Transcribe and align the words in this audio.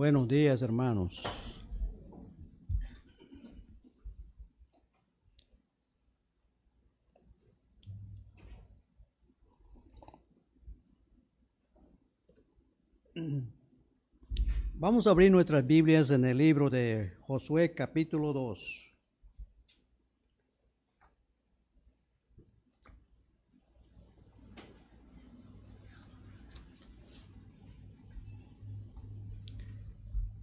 Buenos 0.00 0.26
días, 0.28 0.62
hermanos. 0.62 1.22
Vamos 14.72 15.06
a 15.06 15.10
abrir 15.10 15.30
nuestras 15.30 15.66
Biblias 15.66 16.10
en 16.10 16.24
el 16.24 16.38
libro 16.38 16.70
de 16.70 17.12
Josué 17.20 17.74
capítulo 17.74 18.32
2. 18.32 18.89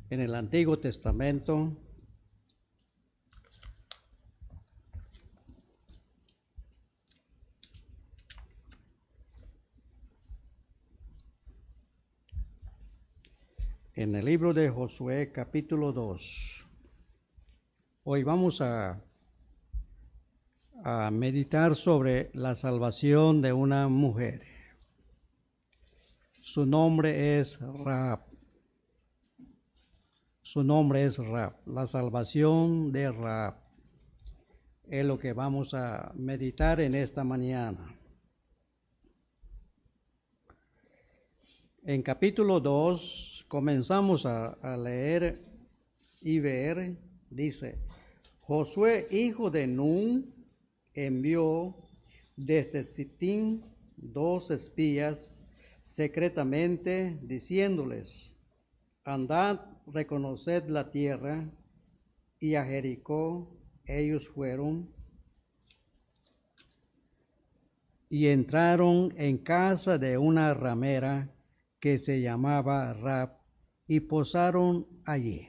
En 0.09 0.21
el 0.21 0.35
Antiguo 0.35 0.79
Testamento 0.79 1.75
en 13.95 14.15
el 14.15 14.23
libro 14.23 14.53
de 14.53 14.69
Josué 14.69 15.33
capítulo 15.33 15.91
2. 15.91 16.65
Hoy 18.03 18.23
vamos 18.23 18.61
a, 18.61 19.03
a 20.85 21.11
meditar 21.11 21.75
sobre 21.75 22.31
la 22.33 22.55
salvación 22.55 23.41
de 23.41 23.51
una 23.51 23.89
mujer. 23.89 24.41
Su 26.41 26.65
nombre 26.65 27.41
es 27.41 27.59
Raab. 27.59 28.26
Su 30.47 30.63
nombre 30.63 31.03
es 31.03 31.17
Raab, 31.17 31.57
la 31.65 31.87
salvación 31.87 32.93
de 32.93 33.11
Raab. 33.11 33.55
Es 34.87 35.05
lo 35.05 35.19
que 35.19 35.33
vamos 35.33 35.73
a 35.73 36.13
meditar 36.15 36.79
en 36.79 36.95
esta 36.95 37.25
mañana. 37.25 37.93
En 41.83 42.01
capítulo 42.01 42.61
2 42.61 43.45
comenzamos 43.49 44.25
a, 44.25 44.77
leer 44.77 45.41
y 46.21 46.39
ver, 46.39 46.95
dice, 47.29 47.79
Josué, 48.39 49.05
hijo 49.11 49.51
de 49.51 49.67
Nun, 49.67 50.33
envió 50.93 51.75
desde 52.37 52.85
Sitín 52.85 53.65
dos 53.97 54.49
espías 54.49 55.43
secretamente 55.83 57.19
diciéndoles, 57.21 58.31
andad, 59.03 59.76
reconoced 59.87 60.67
la 60.67 60.91
tierra, 60.91 61.49
y 62.39 62.55
a 62.55 62.65
Jericó 62.65 63.57
ellos 63.85 64.27
fueron 64.27 64.93
y 68.09 68.27
entraron 68.27 69.13
en 69.17 69.37
casa 69.39 69.97
de 69.97 70.17
una 70.17 70.53
ramera 70.53 71.33
que 71.79 71.99
se 71.99 72.21
llamaba 72.21 72.93
Rab 72.93 73.37
y 73.87 73.99
posaron 74.01 74.87
allí. 75.05 75.47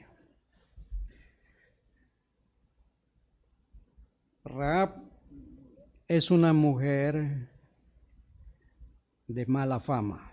Raab 4.43 5.03
es 6.07 6.31
una 6.31 6.53
mujer 6.53 7.49
de 9.27 9.45
mala 9.45 9.79
fama. 9.79 10.28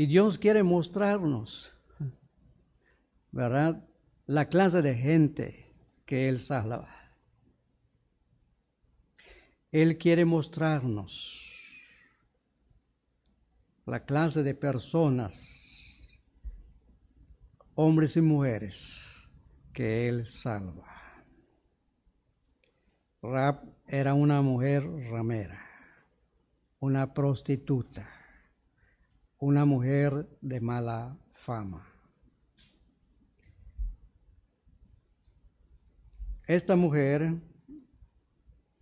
Y 0.00 0.06
Dios 0.06 0.38
quiere 0.38 0.62
mostrarnos, 0.62 1.70
¿verdad? 3.32 3.86
La 4.24 4.48
clase 4.48 4.80
de 4.80 4.94
gente 4.94 5.74
que 6.06 6.26
Él 6.30 6.40
salva. 6.40 6.88
Él 9.70 9.98
quiere 9.98 10.24
mostrarnos 10.24 11.38
la 13.84 14.06
clase 14.06 14.42
de 14.42 14.54
personas, 14.54 15.36
hombres 17.74 18.16
y 18.16 18.22
mujeres, 18.22 19.28
que 19.74 20.08
Él 20.08 20.24
salva. 20.24 20.88
Rab 23.20 23.70
era 23.86 24.14
una 24.14 24.40
mujer 24.40 24.82
ramera, 25.10 25.60
una 26.78 27.12
prostituta, 27.12 28.19
una 29.40 29.64
mujer 29.64 30.28
de 30.42 30.60
mala 30.60 31.18
fama. 31.32 31.86
Esta 36.46 36.76
mujer, 36.76 37.32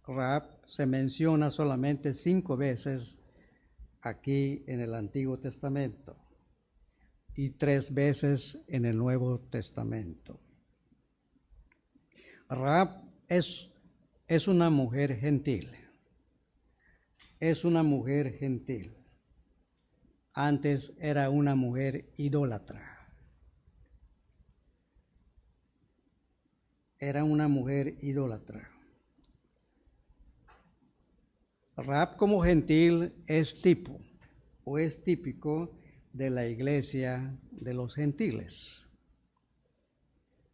Rab, 0.05 0.43
se 0.67 0.85
menciona 0.85 1.51
solamente 1.51 2.13
cinco 2.13 2.57
veces 2.57 3.19
aquí 4.01 4.65
en 4.67 4.81
el 4.81 4.95
Antiguo 4.95 5.39
Testamento 5.39 6.17
y 7.37 7.51
tres 7.51 7.95
veces 7.95 8.65
en 8.67 8.85
el 8.85 8.97
Nuevo 8.97 9.39
Testamento. 9.51 10.41
Raab 12.49 13.03
es, 13.29 13.71
es 14.27 14.49
una 14.49 14.71
mujer 14.71 15.17
gentil. 15.19 15.71
Es 17.39 17.65
una 17.65 17.85
mujer 17.85 18.33
gentil. 18.39 18.98
Antes 20.41 20.97
era 21.01 21.31
una 21.31 21.57
mujer 21.57 22.13
idólatra. 22.17 22.81
Era 26.97 27.25
una 27.25 27.49
mujer 27.49 27.99
idólatra. 28.03 28.71
Rab 31.77 32.17
como 32.17 32.41
gentil 32.41 33.13
es 33.27 33.61
tipo 33.63 33.99
o 34.63 34.79
es 34.79 35.03
típico 35.03 35.77
de 36.13 36.31
la 36.31 36.47
iglesia 36.47 37.37
de 37.51 37.75
los 37.75 37.97
gentiles. 37.97 38.87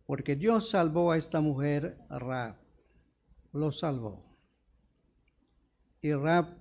Porque 0.06 0.34
Dios 0.34 0.70
salvó 0.70 1.12
a 1.12 1.18
esta 1.18 1.42
mujer, 1.42 1.98
Rab, 2.08 2.56
lo 3.52 3.70
salvó. 3.70 4.24
Y 6.00 6.14
Rab 6.14 6.56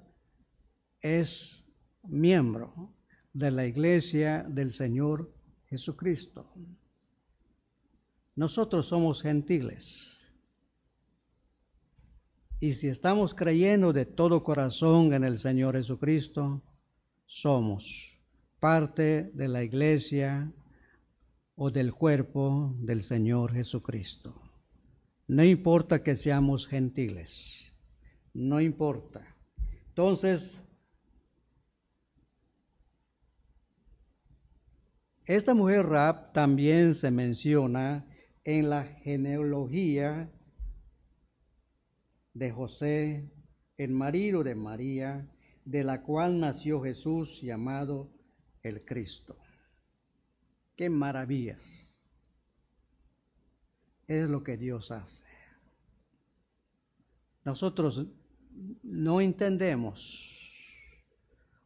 es 1.00 1.66
miembro 2.04 2.94
de 3.34 3.52
la 3.52 3.66
iglesia 3.66 4.44
del 4.48 4.72
Señor 4.74 5.34
Jesucristo. 5.66 6.46
Nosotros 8.36 8.88
somos 8.88 9.22
gentiles. 9.22 10.18
Y 12.60 12.76
si 12.76 12.88
estamos 12.88 13.34
creyendo 13.34 13.92
de 13.92 14.06
todo 14.06 14.44
corazón 14.44 15.14
en 15.14 15.24
el 15.24 15.38
Señor 15.38 15.76
Jesucristo, 15.76 16.62
somos 17.26 18.14
parte 18.60 19.32
de 19.34 19.48
la 19.48 19.64
iglesia 19.64 20.52
o 21.56 21.70
del 21.70 21.94
cuerpo 21.94 22.74
del 22.80 23.04
Señor 23.04 23.52
Jesucristo. 23.54 24.42
No 25.28 25.44
importa 25.44 26.04
que 26.04 26.16
seamos 26.16 26.68
gentiles, 26.68 27.74
no 28.34 28.62
importa. 28.62 29.36
Entonces, 29.90 30.63
esta 35.26 35.54
mujer 35.54 35.86
Rab 35.86 36.34
también 36.34 36.94
se 36.96 37.10
menciona 37.10 38.06
en 38.44 38.70
la 38.70 38.84
genealogía 38.84 40.30
de 42.34 42.52
José, 42.52 43.32
el 43.78 43.92
marido 43.92 44.44
de 44.44 44.56
María, 44.56 45.30
de 45.64 45.86
la 45.86 46.02
cual 46.04 46.42
nació 46.42 46.82
Jesús 46.82 47.42
llamado 47.42 48.12
el 48.64 48.84
Cristo. 48.84 49.38
Qué 50.76 50.90
maravillas. 50.90 51.98
Es 54.08 54.28
lo 54.28 54.44
que 54.44 54.58
Dios 54.58 54.92
hace. 54.92 55.24
Nosotros 57.46 58.08
no 58.84 59.22
entendemos 59.22 60.30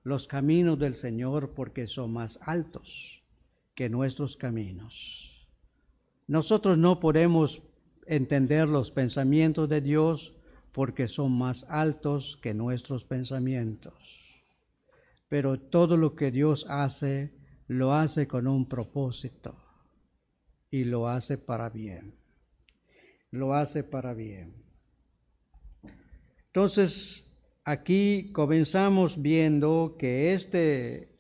los 0.04 0.28
caminos 0.28 0.78
del 0.78 0.94
Señor 0.94 1.54
porque 1.56 1.88
son 1.88 2.14
más 2.14 2.40
altos 2.44 3.17
que 3.78 3.90
nuestros 3.90 4.36
caminos. 4.36 5.48
Nosotros 6.26 6.80
no 6.80 7.00
podemos 7.00 7.62
entender 8.08 8.68
los 8.68 8.90
pensamientos 8.90 9.70
de 9.70 9.82
Dios 9.82 10.34
porque 10.72 11.08
son 11.08 11.38
más 11.38 11.64
altos 11.70 12.40
que 12.42 12.56
nuestros 12.56 13.06
pensamientos. 13.06 13.94
Pero 15.30 15.60
todo 15.60 15.96
lo 15.96 16.16
que 16.16 16.32
Dios 16.32 16.66
hace, 16.68 17.36
lo 17.68 17.94
hace 17.94 18.28
con 18.28 18.48
un 18.48 18.68
propósito 18.68 19.56
y 20.72 20.84
lo 20.84 21.08
hace 21.08 21.38
para 21.38 21.70
bien. 21.70 22.16
Lo 23.30 23.54
hace 23.54 23.84
para 23.84 24.16
bien. 24.16 24.56
Entonces, 26.48 27.32
aquí 27.64 28.32
comenzamos 28.32 29.22
viendo 29.22 29.98
que 30.00 30.34
este, 30.34 31.17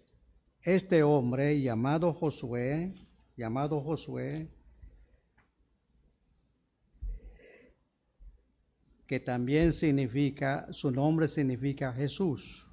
este 0.67 1.01
hombre 1.01 1.61
llamado 1.61 2.13
Josué, 2.13 2.93
llamado 3.37 3.79
Josué, 3.79 4.49
que 9.07 9.21
también 9.21 9.71
significa, 9.71 10.67
su 10.73 10.91
nombre 10.91 11.29
significa 11.29 11.93
Jesús. 11.93 12.67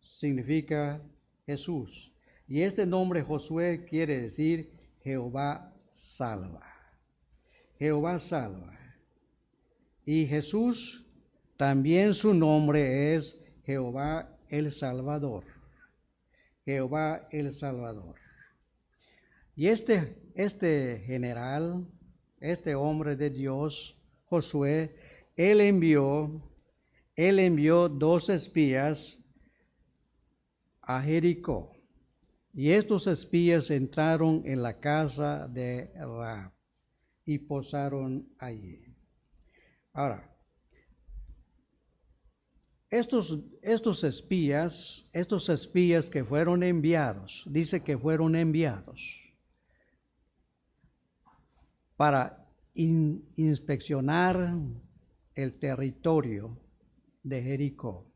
Significa 0.00 1.02
Jesús. 1.44 2.12
Y 2.46 2.62
este 2.62 2.86
nombre 2.86 3.20
Josué 3.22 3.84
quiere 3.84 4.20
decir 4.20 4.70
Jehová 5.02 5.74
salva. 5.92 6.72
Jehová 7.80 8.20
salva. 8.20 8.78
Y 10.06 10.24
Jesús 10.28 11.04
también 11.56 12.14
su 12.14 12.32
nombre 12.32 13.16
es 13.16 13.44
Jehová 13.64 14.38
el 14.48 14.70
Salvador. 14.70 15.57
Jehová 16.68 17.26
el 17.30 17.50
Salvador. 17.52 18.16
Y 19.56 19.68
este, 19.68 20.18
este 20.34 20.98
general, 21.06 21.86
este 22.40 22.74
hombre 22.74 23.16
de 23.16 23.30
Dios, 23.30 23.96
Josué, 24.26 24.94
él 25.34 25.62
envió, 25.62 26.42
él 27.16 27.38
envió 27.38 27.88
dos 27.88 28.28
espías 28.28 29.16
a 30.82 31.00
Jericó. 31.00 31.72
Y 32.52 32.72
estos 32.72 33.06
espías 33.06 33.70
entraron 33.70 34.42
en 34.44 34.62
la 34.62 34.78
casa 34.78 35.48
de 35.48 35.90
Ra 35.94 36.52
y 37.24 37.38
posaron 37.38 38.28
allí. 38.38 38.94
Ahora, 39.94 40.27
estos, 42.90 43.38
estos 43.62 44.02
espías, 44.02 45.10
estos 45.12 45.48
espías 45.48 46.08
que 46.08 46.24
fueron 46.24 46.62
enviados, 46.62 47.44
dice 47.46 47.82
que 47.82 47.98
fueron 47.98 48.34
enviados 48.34 49.00
para 51.96 52.46
inspeccionar 52.74 54.54
el 55.34 55.58
territorio 55.58 56.56
de 57.22 57.42
Jericó. 57.42 58.06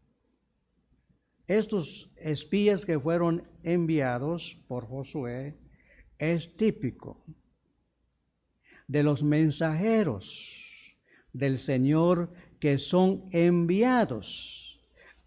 Estos 1.46 2.10
espías 2.16 2.86
que 2.86 2.98
fueron 2.98 3.46
enviados 3.62 4.56
por 4.68 4.86
Josué 4.86 5.58
es 6.18 6.56
típico 6.56 7.24
de 8.86 9.02
los 9.02 9.22
mensajeros 9.22 10.96
del 11.32 11.58
Señor 11.58 12.32
que 12.60 12.78
son 12.78 13.28
enviados 13.32 14.61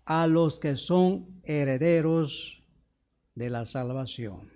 a 0.06 0.28
los 0.28 0.60
que 0.60 0.78
son 0.78 1.42
herederos 1.44 2.64
de 3.34 3.50
la 3.50 3.66
salvación. 3.66 4.52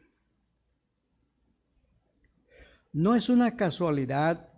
No 2.94 3.16
es 3.16 3.30
una 3.30 3.56
casualidad 3.56 4.50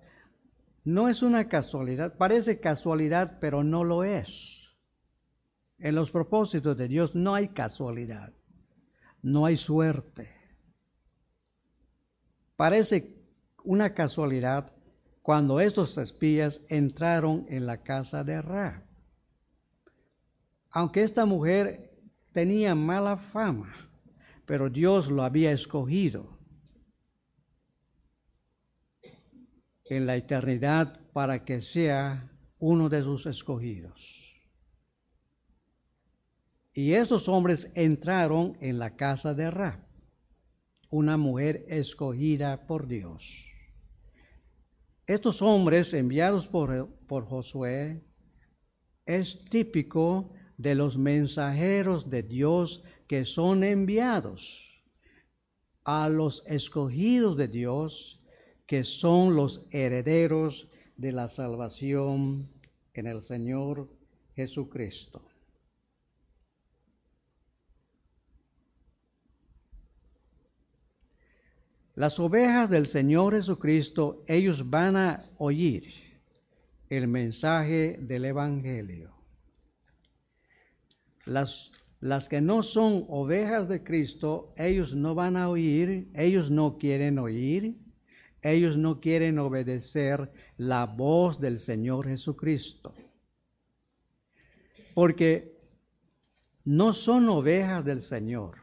no 0.83 1.09
es 1.09 1.21
una 1.21 1.47
casualidad, 1.47 2.17
parece 2.17 2.59
casualidad, 2.59 3.37
pero 3.39 3.63
no 3.63 3.83
lo 3.83 4.03
es. 4.03 4.79
En 5.77 5.95
los 5.95 6.11
propósitos 6.11 6.75
de 6.75 6.87
Dios 6.87 7.13
no 7.15 7.35
hay 7.35 7.49
casualidad, 7.49 8.33
no 9.21 9.45
hay 9.45 9.57
suerte. 9.57 10.29
Parece 12.55 13.15
una 13.63 13.93
casualidad 13.93 14.71
cuando 15.21 15.59
estos 15.59 15.97
espías 15.97 16.61
entraron 16.67 17.45
en 17.47 17.67
la 17.67 17.83
casa 17.83 18.23
de 18.23 18.41
Ra. 18.41 18.83
Aunque 20.71 21.03
esta 21.03 21.25
mujer 21.25 21.91
tenía 22.31 22.75
mala 22.75 23.17
fama, 23.17 23.73
pero 24.45 24.69
Dios 24.69 25.11
lo 25.11 25.23
había 25.23 25.51
escogido 25.51 26.39
en 29.85 30.05
la 30.05 30.15
eternidad 30.15 31.01
para 31.11 31.43
que 31.43 31.59
sea 31.59 32.31
uno 32.59 32.87
de 32.87 33.03
sus 33.03 33.25
escogidos. 33.25 34.21
Y 36.73 36.93
esos 36.93 37.27
hombres 37.27 37.69
entraron 37.75 38.57
en 38.61 38.79
la 38.79 38.95
casa 38.95 39.33
de 39.33 39.51
Ra, 39.51 39.85
una 40.89 41.17
mujer 41.17 41.65
escogida 41.67 42.65
por 42.65 42.87
Dios. 42.87 43.25
Estos 45.05 45.41
hombres 45.41 45.93
enviados 45.93 46.47
por, 46.47 46.87
por 47.07 47.25
Josué 47.25 48.01
es 49.05 49.43
típico 49.49 50.31
de 50.61 50.75
los 50.75 50.97
mensajeros 50.97 52.09
de 52.09 52.21
Dios 52.21 52.83
que 53.07 53.25
son 53.25 53.63
enviados 53.63 54.61
a 55.83 56.07
los 56.07 56.43
escogidos 56.45 57.35
de 57.35 57.47
Dios 57.47 58.21
que 58.67 58.83
son 58.83 59.35
los 59.35 59.65
herederos 59.71 60.67
de 60.97 61.11
la 61.11 61.27
salvación 61.27 62.47
en 62.93 63.07
el 63.07 63.21
Señor 63.21 63.89
Jesucristo. 64.35 65.21
Las 71.95 72.19
ovejas 72.19 72.69
del 72.69 72.85
Señor 72.85 73.33
Jesucristo, 73.33 74.23
ellos 74.27 74.69
van 74.69 74.95
a 74.95 75.25
oír 75.37 75.91
el 76.89 77.07
mensaje 77.07 77.97
del 77.99 78.25
Evangelio. 78.25 79.20
Las, 81.25 82.29
que 82.29 82.41
no 82.41 82.63
son 82.63 83.05
ovejas 83.09 83.69
de 83.69 83.83
Cristo, 83.83 84.53
ellos 84.57 84.95
no 84.95 85.15
van 85.15 85.37
a 85.37 85.49
oír, 85.49 86.07
ellos 86.13 86.49
no 86.49 86.77
quieren 86.77 87.19
oír, 87.19 87.75
ellos 88.41 88.77
no 88.77 88.99
quieren 88.99 89.37
obedecer 89.37 90.31
la 90.57 90.85
voz 90.85 91.39
del 91.39 91.59
Señor 91.59 92.07
Jesucristo. 92.07 92.93
Porque 94.93 95.57
no 96.65 96.93
son 96.93 97.29
ovejas 97.29 97.85
del 97.85 98.01
Señor, 98.01 98.57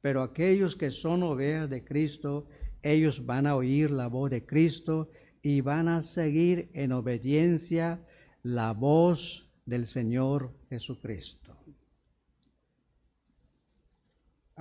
pero 0.00 0.22
aquellos 0.22 0.76
que 0.76 0.90
son 0.90 1.22
ovejas 1.22 1.70
de 1.70 1.84
Cristo, 1.84 2.46
ellos 2.82 3.24
van 3.24 3.46
a 3.46 3.54
oír 3.54 3.90
la 3.90 4.08
voz 4.08 4.30
de 4.30 4.44
Cristo 4.44 5.08
y 5.42 5.60
van 5.60 5.88
a 5.88 6.02
seguir 6.02 6.68
en 6.74 6.92
obediencia 6.92 8.00
la 8.42 8.72
voz 8.72 9.48
del 9.66 9.86
Señor 9.86 10.52
Jesucristo. 10.68 11.41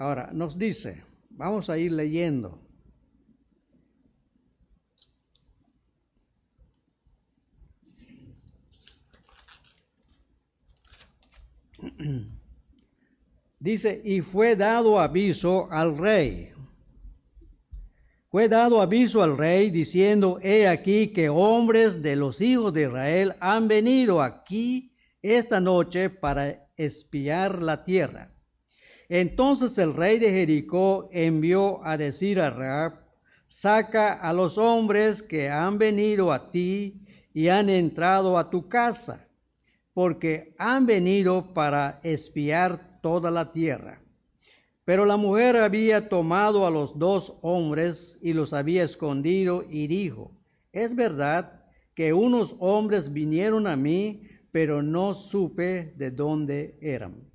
Ahora, 0.02 0.32
nos 0.34 0.58
dice, 0.58 1.04
vamos 1.30 1.70
a 1.70 1.78
ir 1.78 1.92
leyendo 1.92 2.60
Dice, 13.60 14.02
y 14.04 14.22
fue 14.22 14.56
dado 14.56 15.00
aviso 15.00 15.72
al 15.72 15.96
rey. 15.96 16.52
Fue 18.32 18.50
dado 18.50 18.82
aviso 18.82 19.22
al 19.22 19.38
rey 19.38 19.70
diciendo, 19.70 20.40
he 20.42 20.68
aquí 20.68 21.14
que 21.14 21.30
hombres 21.30 22.02
de 22.02 22.16
los 22.16 22.42
hijos 22.42 22.74
de 22.74 22.86
Israel 22.86 23.36
han 23.40 23.68
venido 23.68 24.24
aquí 24.24 24.96
esta 25.22 25.60
noche 25.60 26.10
para 26.10 26.72
espiar 26.76 27.62
la 27.62 27.86
tierra. 27.86 28.32
Entonces 29.14 29.78
el 29.78 29.94
rey 29.94 30.20
de 30.20 30.32
Jericó 30.32 31.10
envió 31.12 31.86
a 31.86 31.98
decir 31.98 32.40
a 32.40 32.50
Raab, 32.50 32.94
saca 33.46 34.14
a 34.14 34.32
los 34.32 34.58
hombres 34.58 35.22
que 35.22 35.50
han 35.50 35.78
venido 35.78 36.32
a 36.32 36.50
ti 36.50 37.06
y 37.34 37.50
han 37.50 37.68
entrado 37.68 38.38
a 38.38 38.50
tu 38.50 38.70
casa 38.70 39.28
porque 39.94 40.56
han 40.58 40.86
venido 40.86 41.54
para 41.54 42.00
espiar 42.04 43.02
toda 43.02 43.30
la 43.32 43.52
tierra. 43.52 44.02
Pero 44.86 45.04
la 45.04 45.18
mujer 45.18 45.58
había 45.58 46.08
tomado 46.08 46.66
a 46.66 46.72
los 46.72 46.98
dos 46.98 47.38
hombres 47.42 48.18
y 48.22 48.32
los 48.32 48.54
había 48.54 48.86
escondido 48.86 49.66
y 49.70 49.88
dijo, 49.88 50.40
es 50.72 50.96
verdad 50.96 51.66
que 51.96 52.14
unos 52.14 52.56
hombres 52.60 53.12
vinieron 53.12 53.68
a 53.68 53.76
mí, 53.76 54.24
pero 54.54 54.82
no 54.82 55.16
supe 55.16 55.92
de 55.98 56.12
dónde 56.12 56.78
eran. 56.80 57.31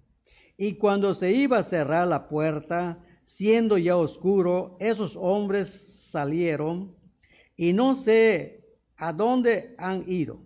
Y 0.57 0.79
cuando 0.79 1.15
se 1.15 1.33
iba 1.33 1.59
a 1.59 1.65
cerrar 1.65 2.07
la 2.09 2.29
puerta, 2.29 2.99
siendo 3.27 3.77
ya 3.77 3.97
oscuro, 3.97 4.77
esos 4.81 5.17
hombres 5.17 5.69
salieron 6.11 6.95
y 7.57 7.73
no 7.73 7.95
sé 7.95 8.65
a 8.97 9.13
dónde 9.13 9.75
han 9.79 10.11
ido. 10.11 10.41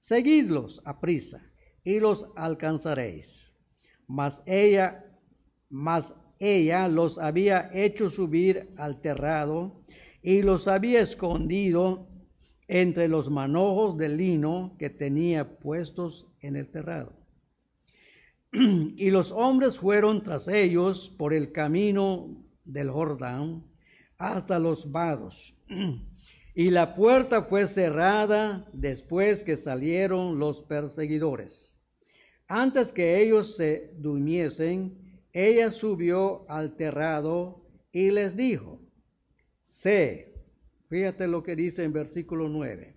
Seguidlos 0.00 0.80
a 0.84 1.00
prisa 1.00 1.42
y 1.84 1.98
los 1.98 2.30
alcanzaréis. 2.36 3.52
Mas 4.06 4.42
ella, 4.46 5.04
mas 5.68 6.14
ella 6.38 6.88
los 6.88 7.18
había 7.18 7.70
hecho 7.72 8.10
subir 8.10 8.74
al 8.76 9.00
terrado 9.00 9.84
y 10.22 10.42
los 10.42 10.68
había 10.68 11.00
escondido 11.00 12.08
entre 12.68 13.08
los 13.08 13.30
manojos 13.30 13.96
de 13.96 14.08
lino 14.08 14.76
que 14.78 14.90
tenía 14.90 15.58
puestos 15.58 16.26
en 16.40 16.56
el 16.56 16.70
terrado. 16.70 17.21
y 18.96 19.10
los 19.10 19.32
hombres 19.32 19.78
fueron 19.78 20.22
tras 20.22 20.46
ellos 20.46 21.12
por 21.16 21.32
el 21.32 21.52
camino 21.52 22.36
del 22.64 22.90
Jordán 22.90 23.64
hasta 24.18 24.58
los 24.58 24.90
vados. 24.90 25.54
Y 26.54 26.68
la 26.68 26.94
puerta 26.94 27.44
fue 27.44 27.66
cerrada 27.66 28.68
después 28.74 29.42
que 29.42 29.56
salieron 29.56 30.38
los 30.38 30.60
perseguidores. 30.60 31.78
Antes 32.46 32.92
que 32.92 33.22
ellos 33.22 33.56
se 33.56 33.94
durmiesen, 33.96 35.22
ella 35.32 35.70
subió 35.70 36.44
al 36.50 36.76
terrado 36.76 37.64
y 37.90 38.10
les 38.10 38.36
dijo, 38.36 38.78
sé, 39.62 40.34
fíjate 40.90 41.26
lo 41.26 41.42
que 41.42 41.56
dice 41.56 41.84
en 41.84 41.94
versículo 41.94 42.50
9, 42.50 42.96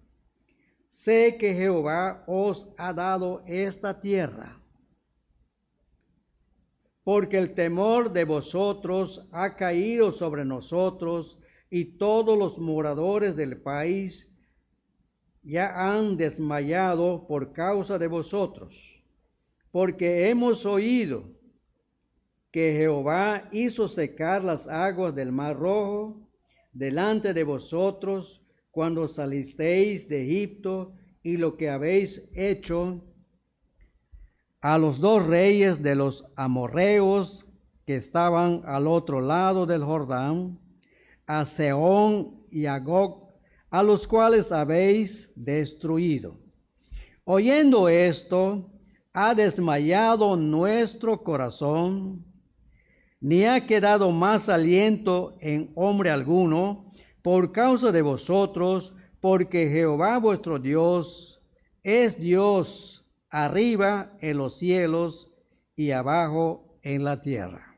sé 0.89 1.37
que 1.39 1.53
Jehová 1.53 2.25
os 2.27 2.73
ha 2.77 2.91
dado 2.91 3.41
esta 3.47 4.01
tierra 4.01 4.59
porque 7.05 7.37
el 7.37 7.53
temor 7.53 8.11
de 8.11 8.25
vosotros 8.25 9.27
ha 9.31 9.55
caído 9.55 10.11
sobre 10.11 10.43
nosotros 10.43 11.37
y 11.69 11.97
todos 11.99 12.35
los 12.35 12.57
moradores 12.57 13.35
del 13.35 13.61
país 13.61 14.27
ya 15.43 15.71
han 15.87 16.17
desmayado 16.17 17.27
por 17.27 17.53
causa 17.53 17.99
de 17.99 18.07
vosotros, 18.07 19.03
porque 19.71 20.29
hemos 20.29 20.65
oído 20.65 21.29
que 22.51 22.73
Jehová 22.75 23.49
hizo 23.51 23.87
secar 23.87 24.43
las 24.43 24.67
aguas 24.67 25.13
del 25.13 25.31
mar 25.31 25.59
rojo 25.59 26.27
delante 26.73 27.35
de 27.35 27.43
vosotros 27.43 28.41
cuando 28.71 29.07
salisteis 29.07 30.09
de 30.09 30.23
Egipto 30.23 30.95
y 31.21 31.37
lo 31.37 31.55
que 31.55 31.69
habéis 31.69 32.31
hecho 32.33 33.03
a 34.65 34.79
los 34.79 34.99
dos 34.99 35.23
reyes 35.23 35.83
de 35.83 35.93
los 35.93 36.25
amorreos 36.35 37.45
que 37.85 37.97
estaban 37.97 38.63
al 38.65 38.87
otro 38.87 39.21
lado 39.21 39.67
del 39.67 39.83
Jordán, 39.83 40.57
a 41.27 41.45
Seón 41.45 42.41
y 42.49 42.65
a 42.65 42.79
Gog, 42.79 43.29
a 43.69 43.83
los 43.83 44.07
cuales 44.07 44.51
habéis 44.51 45.31
destruido. 45.35 46.39
Oyendo 47.25 47.89
esto, 47.89 48.71
ha 49.13 49.35
desmayado 49.35 50.35
nuestro 50.35 51.21
corazón, 51.21 52.25
ni 53.21 53.43
ha 53.43 53.67
quedado 53.67 54.09
más 54.09 54.49
aliento 54.49 55.37
en 55.41 55.69
hombre 55.75 56.09
alguno, 56.09 56.91
por 57.21 57.51
causa 57.51 57.91
de 57.91 58.01
vosotros, 58.01 58.95
porque 59.21 59.69
Jehová 59.69 60.17
vuestro 60.17 60.57
Dios 60.57 61.39
es 61.83 62.19
Dios 62.19 62.94
arriba 63.35 64.17
en 64.21 64.37
los 64.37 64.57
cielos 64.57 65.29
y 65.75 65.91
abajo 65.91 66.79
en 66.83 67.03
la 67.03 67.21
tierra. 67.21 67.75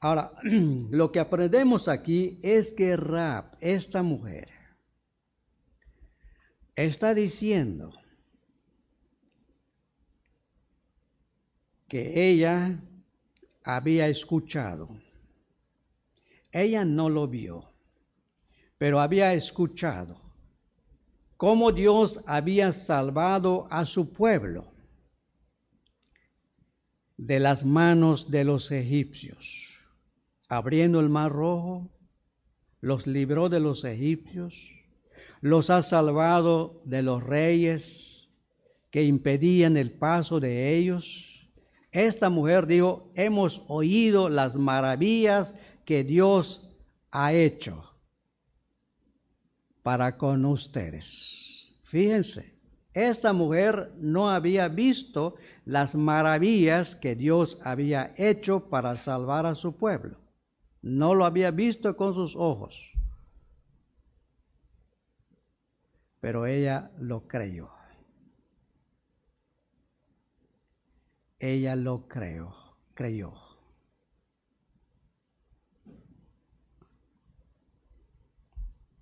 Ahora, 0.00 0.32
lo 0.42 1.12
que 1.12 1.20
aprendemos 1.20 1.86
aquí 1.86 2.40
es 2.42 2.72
que 2.72 2.96
Rab, 2.96 3.56
esta 3.60 4.02
mujer, 4.02 4.48
está 6.74 7.14
diciendo 7.14 7.92
que 11.88 12.30
ella 12.30 12.80
había 13.62 14.08
escuchado. 14.08 14.88
Ella 16.50 16.84
no 16.84 17.08
lo 17.08 17.28
vio, 17.28 17.72
pero 18.76 18.98
había 18.98 19.34
escuchado 19.34 20.27
cómo 21.38 21.70
Dios 21.70 22.20
había 22.26 22.72
salvado 22.72 23.68
a 23.70 23.86
su 23.86 24.12
pueblo 24.12 24.66
de 27.16 27.38
las 27.38 27.64
manos 27.64 28.28
de 28.28 28.42
los 28.42 28.72
egipcios, 28.72 29.48
abriendo 30.48 30.98
el 30.98 31.08
mar 31.08 31.30
rojo, 31.32 31.88
los 32.80 33.06
libró 33.06 33.48
de 33.48 33.60
los 33.60 33.84
egipcios, 33.84 34.54
los 35.40 35.70
ha 35.70 35.82
salvado 35.82 36.82
de 36.84 37.02
los 37.02 37.22
reyes 37.22 38.28
que 38.90 39.04
impedían 39.04 39.76
el 39.76 39.92
paso 39.92 40.40
de 40.40 40.76
ellos. 40.76 41.48
Esta 41.92 42.30
mujer 42.30 42.66
dijo, 42.66 43.12
hemos 43.14 43.62
oído 43.68 44.28
las 44.28 44.56
maravillas 44.56 45.54
que 45.84 46.02
Dios 46.02 46.68
ha 47.12 47.32
hecho 47.32 47.87
para 49.88 50.18
con 50.18 50.44
ustedes. 50.44 51.66
Fíjense, 51.84 52.54
esta 52.92 53.32
mujer 53.32 53.90
no 53.96 54.28
había 54.28 54.68
visto 54.68 55.36
las 55.64 55.94
maravillas 55.94 56.94
que 56.94 57.16
Dios 57.16 57.58
había 57.64 58.12
hecho 58.18 58.68
para 58.68 58.96
salvar 58.96 59.46
a 59.46 59.54
su 59.54 59.78
pueblo. 59.78 60.18
No 60.82 61.14
lo 61.14 61.24
había 61.24 61.52
visto 61.52 61.96
con 61.96 62.12
sus 62.12 62.36
ojos. 62.36 62.92
Pero 66.20 66.44
ella 66.44 66.90
lo 66.98 67.26
creyó. 67.26 67.70
Ella 71.38 71.74
lo 71.76 72.06
creyó, 72.06 72.54
creyó. 72.92 73.47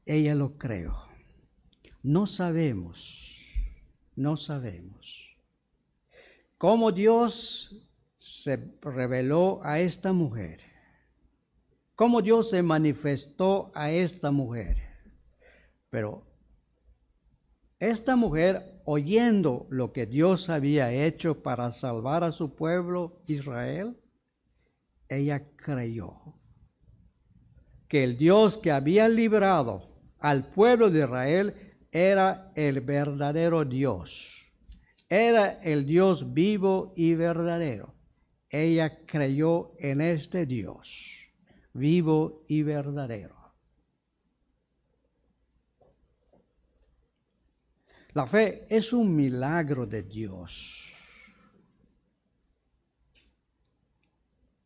Ella 0.06 0.34
lo 0.34 0.56
creó. 0.56 0.96
No 2.02 2.26
sabemos, 2.26 3.36
no 4.14 4.36
sabemos 4.36 5.36
cómo 6.56 6.92
Dios 6.92 7.76
se 8.18 8.56
reveló 8.80 9.60
a 9.62 9.80
esta 9.80 10.12
mujer, 10.12 10.60
cómo 11.94 12.22
Dios 12.22 12.50
se 12.50 12.62
manifestó 12.62 13.72
a 13.74 13.90
esta 13.90 14.30
mujer. 14.30 14.76
Pero 15.90 16.22
esta 17.78 18.16
mujer, 18.16 18.80
oyendo 18.84 19.66
lo 19.70 19.92
que 19.92 20.06
Dios 20.06 20.48
había 20.48 20.92
hecho 20.92 21.42
para 21.42 21.70
salvar 21.72 22.24
a 22.24 22.32
su 22.32 22.54
pueblo 22.54 23.22
Israel, 23.26 23.96
ella 25.08 25.42
creyó 25.56 26.36
que 27.88 28.02
el 28.02 28.16
Dios 28.16 28.58
que 28.58 28.72
había 28.72 29.08
librado 29.08 29.95
al 30.26 30.48
pueblo 30.48 30.90
de 30.90 31.04
Israel 31.04 31.54
era 31.92 32.50
el 32.56 32.80
verdadero 32.80 33.64
Dios. 33.64 34.44
Era 35.08 35.62
el 35.62 35.86
Dios 35.86 36.34
vivo 36.34 36.92
y 36.96 37.14
verdadero. 37.14 37.94
Ella 38.50 39.04
creyó 39.06 39.74
en 39.78 40.00
este 40.00 40.44
Dios 40.44 40.90
vivo 41.74 42.44
y 42.48 42.64
verdadero. 42.64 43.36
La 48.12 48.26
fe 48.26 48.66
es 48.68 48.92
un 48.92 49.14
milagro 49.14 49.86
de 49.86 50.02
Dios. 50.02 50.92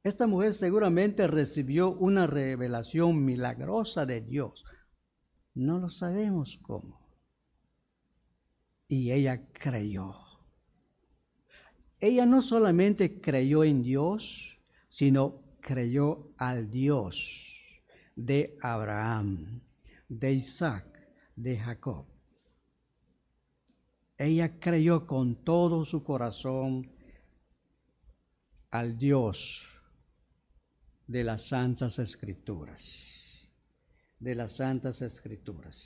Esta 0.02 0.26
mujer 0.26 0.54
seguramente 0.54 1.26
recibió 1.26 1.90
una 1.90 2.26
revelación 2.26 3.22
milagrosa 3.22 4.06
de 4.06 4.22
Dios. 4.22 4.64
No 5.54 5.78
lo 5.78 5.90
sabemos 5.90 6.58
cómo. 6.62 7.00
Y 8.88 9.10
ella 9.12 9.48
creyó. 9.52 10.14
Ella 12.00 12.24
no 12.26 12.40
solamente 12.42 13.20
creyó 13.20 13.62
en 13.64 13.82
Dios, 13.82 14.58
sino 14.88 15.42
creyó 15.60 16.32
al 16.38 16.70
Dios 16.70 17.46
de 18.16 18.56
Abraham, 18.62 19.60
de 20.08 20.32
Isaac, 20.32 20.86
de 21.36 21.58
Jacob. 21.58 22.06
Ella 24.16 24.58
creyó 24.58 25.06
con 25.06 25.44
todo 25.44 25.84
su 25.84 26.02
corazón 26.02 26.90
al 28.70 28.98
Dios 28.98 29.66
de 31.06 31.24
las 31.24 31.48
Santas 31.48 31.98
Escrituras 31.98 33.19
de 34.20 34.34
las 34.34 34.52
Santas 34.52 35.00
Escrituras. 35.00 35.82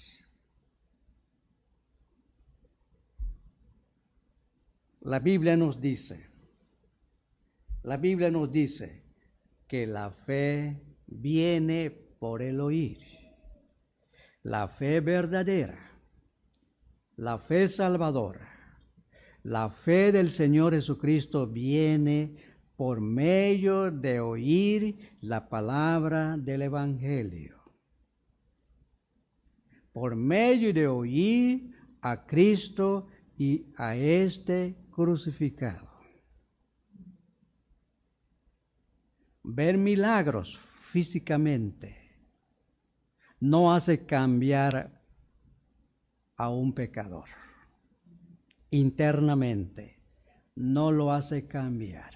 La 5.02 5.20
Biblia 5.20 5.56
nos 5.56 5.80
dice, 5.80 6.26
la 7.84 7.96
Biblia 7.96 8.30
nos 8.30 8.50
dice 8.50 9.02
que 9.68 9.86
la 9.86 10.10
fe 10.10 10.82
viene 11.06 11.90
por 11.90 12.42
el 12.42 12.60
oír. 12.60 12.98
La 14.42 14.68
fe 14.68 15.00
verdadera, 15.00 15.78
la 17.16 17.38
fe 17.38 17.68
salvadora, 17.68 18.78
la 19.42 19.70
fe 19.70 20.10
del 20.10 20.30
Señor 20.30 20.74
Jesucristo 20.74 21.46
viene 21.46 22.36
por 22.76 23.00
medio 23.00 23.90
de 23.90 24.20
oír 24.20 25.16
la 25.20 25.48
palabra 25.48 26.36
del 26.36 26.62
Evangelio 26.62 27.63
por 29.94 30.16
medio 30.16 30.74
de 30.74 30.88
oír 30.88 31.72
a 32.02 32.26
Cristo 32.26 33.06
y 33.38 33.72
a 33.76 33.94
este 33.94 34.76
crucificado. 34.90 35.88
Ver 39.44 39.78
milagros 39.78 40.58
físicamente 40.90 41.96
no 43.38 43.72
hace 43.72 44.04
cambiar 44.04 45.00
a 46.36 46.50
un 46.50 46.74
pecador. 46.74 47.28
Internamente 48.70 50.00
no 50.56 50.90
lo 50.90 51.12
hace 51.12 51.46
cambiar. 51.46 52.14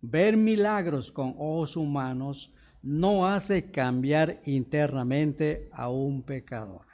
Ver 0.00 0.38
milagros 0.38 1.12
con 1.12 1.34
ojos 1.36 1.76
humanos 1.76 2.50
no 2.82 3.26
hace 3.26 3.70
cambiar 3.70 4.40
internamente 4.44 5.68
a 5.72 5.90
un 5.90 6.22
pecador. 6.22 6.86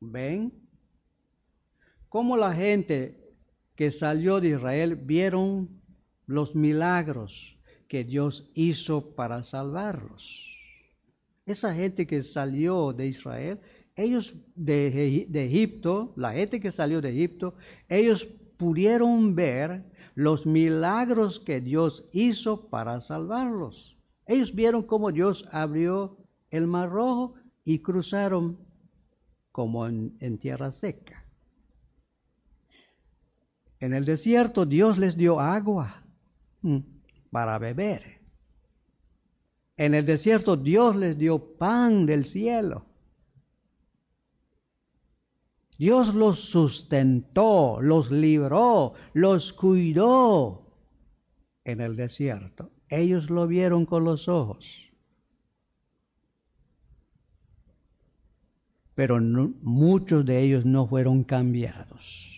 ¿Ven? 0.00 0.52
Cómo 2.08 2.36
la 2.36 2.54
gente 2.54 3.34
que 3.74 3.90
salió 3.90 4.40
de 4.40 4.48
Israel 4.48 4.96
vieron 4.96 5.68
los 6.26 6.54
milagros 6.54 7.58
que 7.88 8.04
Dios 8.04 8.50
hizo 8.54 9.14
para 9.14 9.42
salvarlos. 9.42 10.42
Esa 11.44 11.74
gente 11.74 12.06
que 12.06 12.22
salió 12.22 12.92
de 12.92 13.06
Israel, 13.06 13.60
ellos 13.94 14.34
de, 14.54 15.26
de, 15.28 15.44
Egipto, 15.44 16.12
la 16.16 16.32
gente 16.32 16.60
que 16.60 16.72
salió 16.72 17.00
de 17.00 17.10
Egipto, 17.10 17.54
ellos 17.88 18.24
pudieron 18.56 19.34
ver 19.34 19.84
los 20.16 20.46
milagros 20.46 21.38
que 21.38 21.60
Dios 21.60 22.08
hizo 22.10 22.68
para 22.68 23.00
salvarlos. 23.00 23.96
Ellos 24.26 24.52
vieron 24.52 24.82
cómo 24.82 25.12
Dios 25.12 25.48
abrió 25.52 26.16
el 26.50 26.66
mar 26.66 26.90
rojo 26.90 27.34
y 27.64 27.78
cruzaron 27.78 28.58
como 29.52 29.86
en 29.86 30.38
tierra 30.38 30.72
seca. 30.72 31.26
En 33.78 33.92
el 33.92 34.04
desierto 34.04 34.64
Dios 34.64 34.98
les 34.98 35.16
dio 35.16 35.38
agua 35.38 36.02
mm, 36.62 36.78
para 37.30 37.58
beber. 37.58 38.20
En 39.76 39.94
el 39.94 40.06
desierto 40.06 40.56
Dios 40.56 40.96
les 40.96 41.18
dio 41.18 41.56
pan 41.58 42.06
del 42.06 42.24
cielo. 42.24 42.86
Dios 45.78 46.14
los 46.14 46.40
sustentó, 46.40 47.80
los 47.80 48.10
libró, 48.10 48.94
los 49.12 49.52
cuidó 49.52 50.66
en 51.64 51.80
el 51.80 51.96
desierto. 51.96 52.70
Ellos 52.88 53.30
lo 53.30 53.46
vieron 53.46 53.84
con 53.84 54.04
los 54.04 54.28
ojos. 54.28 54.90
Pero 58.94 59.20
muchos 59.20 60.24
de 60.24 60.42
ellos 60.42 60.64
no 60.64 60.86
fueron 60.86 61.24
cambiados 61.24 62.36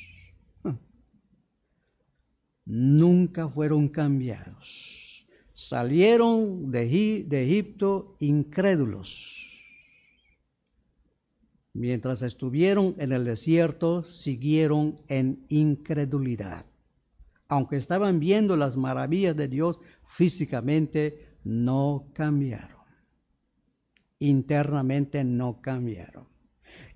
nunca 2.68 3.49
fueron 3.49 3.88
cambiados. 3.88 5.26
Salieron 5.54 6.71
de, 6.71 7.25
Egipto 7.42 8.16
incrédulos. 8.21 9.47
Mientras 11.78 12.23
estuvieron 12.23 12.97
en 12.99 13.12
el 13.12 13.25
desierto, 13.25 14.02
siguieron 14.02 15.00
en 15.06 15.47
incredulidad. 15.49 16.66
Aunque 17.47 17.76
estaban 17.76 18.18
viendo 18.18 18.56
las 18.56 18.76
maravillas 18.76 19.37
de 19.37 19.47
Dios 19.47 19.78
físicamente, 20.16 21.37
no 21.44 22.08
cambiaron. 22.14 22.82
Internamente 24.18 25.23
no 25.23 25.61
cambiaron. 25.61 26.26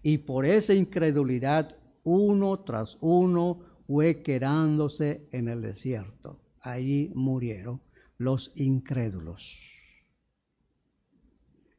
Y 0.03 0.19
por 0.19 0.45
esa 0.47 0.75
incredulidad, 0.75 1.77
uno 2.03 2.59
tras 2.65 2.99
uno 3.01 3.61
fue 3.87 4.21
quedándose 4.25 5.29
en 5.31 5.49
el 5.49 5.63
desierto. 5.63 6.41
Allí 6.61 7.13
murieron 7.15 7.81
los 8.19 8.51
incrédulos. 8.57 9.72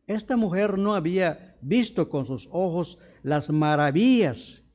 Esta 0.08 0.36
mujer 0.36 0.78
no 0.78 0.96
había 0.96 1.58
visto 1.62 2.10
con 2.10 2.26
sus 2.26 2.48
ojos 2.52 2.98
las 3.22 3.50
maravillas 3.50 4.70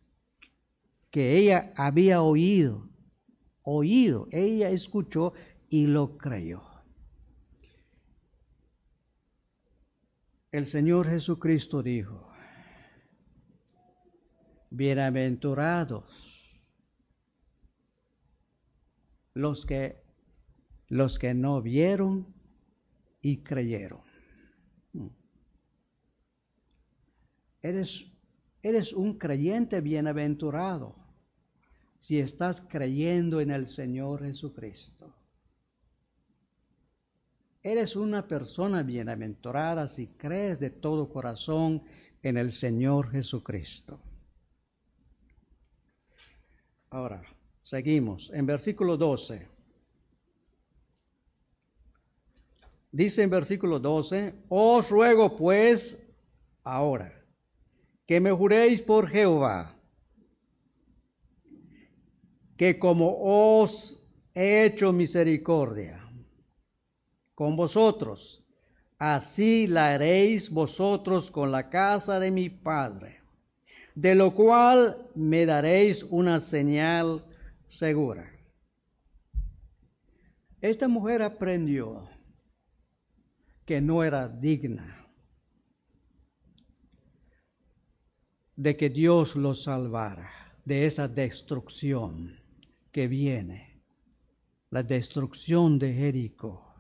que 1.11 1.37
ella 1.37 1.73
había 1.77 2.23
oído. 2.23 2.89
Oído, 3.63 4.29
ella 4.31 4.71
escuchó 4.71 5.35
y 5.69 5.87
lo 5.87 6.17
creyó. 6.17 6.63
El 10.51 10.67
Señor 10.67 11.07
Jesucristo 11.09 11.83
dijo, 11.83 12.33
bienaventurados 14.71 16.05
los 19.35 19.67
que, 19.67 20.03
los 20.89 21.19
que 21.19 21.35
no 21.35 21.61
vieron 21.61 22.35
y 23.21 23.43
creyeron. 23.43 24.08
Eres, 27.63 28.07
eres 28.63 28.93
un 28.93 29.19
creyente 29.19 29.81
bienaventurado 29.81 30.95
si 31.99 32.19
estás 32.19 32.61
creyendo 32.61 33.41
en 33.41 33.51
el 33.51 33.69
Señor 33.69 34.23
Jesucristo. 34.23 35.13
Eres 37.63 37.97
una 37.97 38.27
persona 38.27 38.83
bienaventurada 38.83 39.89
si 39.89 40.07
crees 40.07 40.61
de 40.61 40.71
todo 40.71 41.09
corazón 41.09 41.83
en 42.23 42.37
el 42.37 42.53
Señor 42.53 43.11
Jesucristo. 43.11 43.99
Ahora, 46.91 47.23
Seguimos 47.69 48.31
en 48.33 48.47
versículo 48.47 48.97
12. 48.97 49.47
Dice 52.91 53.23
en 53.23 53.29
versículo 53.29 53.79
12, 53.79 54.33
os 54.49 54.89
ruego 54.89 55.37
pues 55.37 56.03
ahora 56.65 57.13
que 58.09 58.21
me 58.21 58.33
juréis 58.33 58.81
por 58.81 59.07
Jehová, 59.11 59.77
que 62.57 62.79
como 62.79 63.15
os 63.21 64.03
he 64.35 64.65
hecho 64.65 64.95
misericordia 64.95 66.03
con 67.35 67.55
vosotros, 67.55 68.43
así 68.99 69.67
la 69.67 69.93
haréis 69.93 70.49
vosotros 70.49 71.31
con 71.31 71.53
la 71.53 71.69
casa 71.69 72.19
de 72.19 72.31
mi 72.31 72.49
Padre, 72.49 73.21
de 73.95 74.15
lo 74.15 74.35
cual 74.35 75.11
me 75.15 75.45
daréis 75.45 76.03
una 76.05 76.41
señal 76.41 77.27
segura. 77.67 78.33
Esta 80.63 80.89
mujer 80.89 81.21
aprendió 81.21 82.09
que 83.67 83.83
no 83.83 84.03
era 84.03 84.31
digna 84.31 84.98
de 88.59 88.77
que 88.77 88.91
Dios 88.91 89.37
lo 89.37 89.55
salvara 89.55 90.29
de 90.65 90.85
esa 90.85 91.07
destrucción 91.07 92.41
que 92.91 93.07
viene, 93.07 93.85
la 94.71 94.83
destrucción 94.83 95.79
de 95.79 95.95
Jericó. 95.95 96.75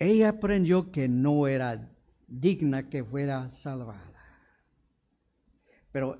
Ella 0.00 0.30
aprendió 0.30 0.90
que 0.90 1.06
no 1.06 1.46
era 1.46 1.96
digna 2.26 2.88
que 2.88 3.04
fuera 3.04 3.48
salvada. 3.52 4.20
Pero 5.92 6.18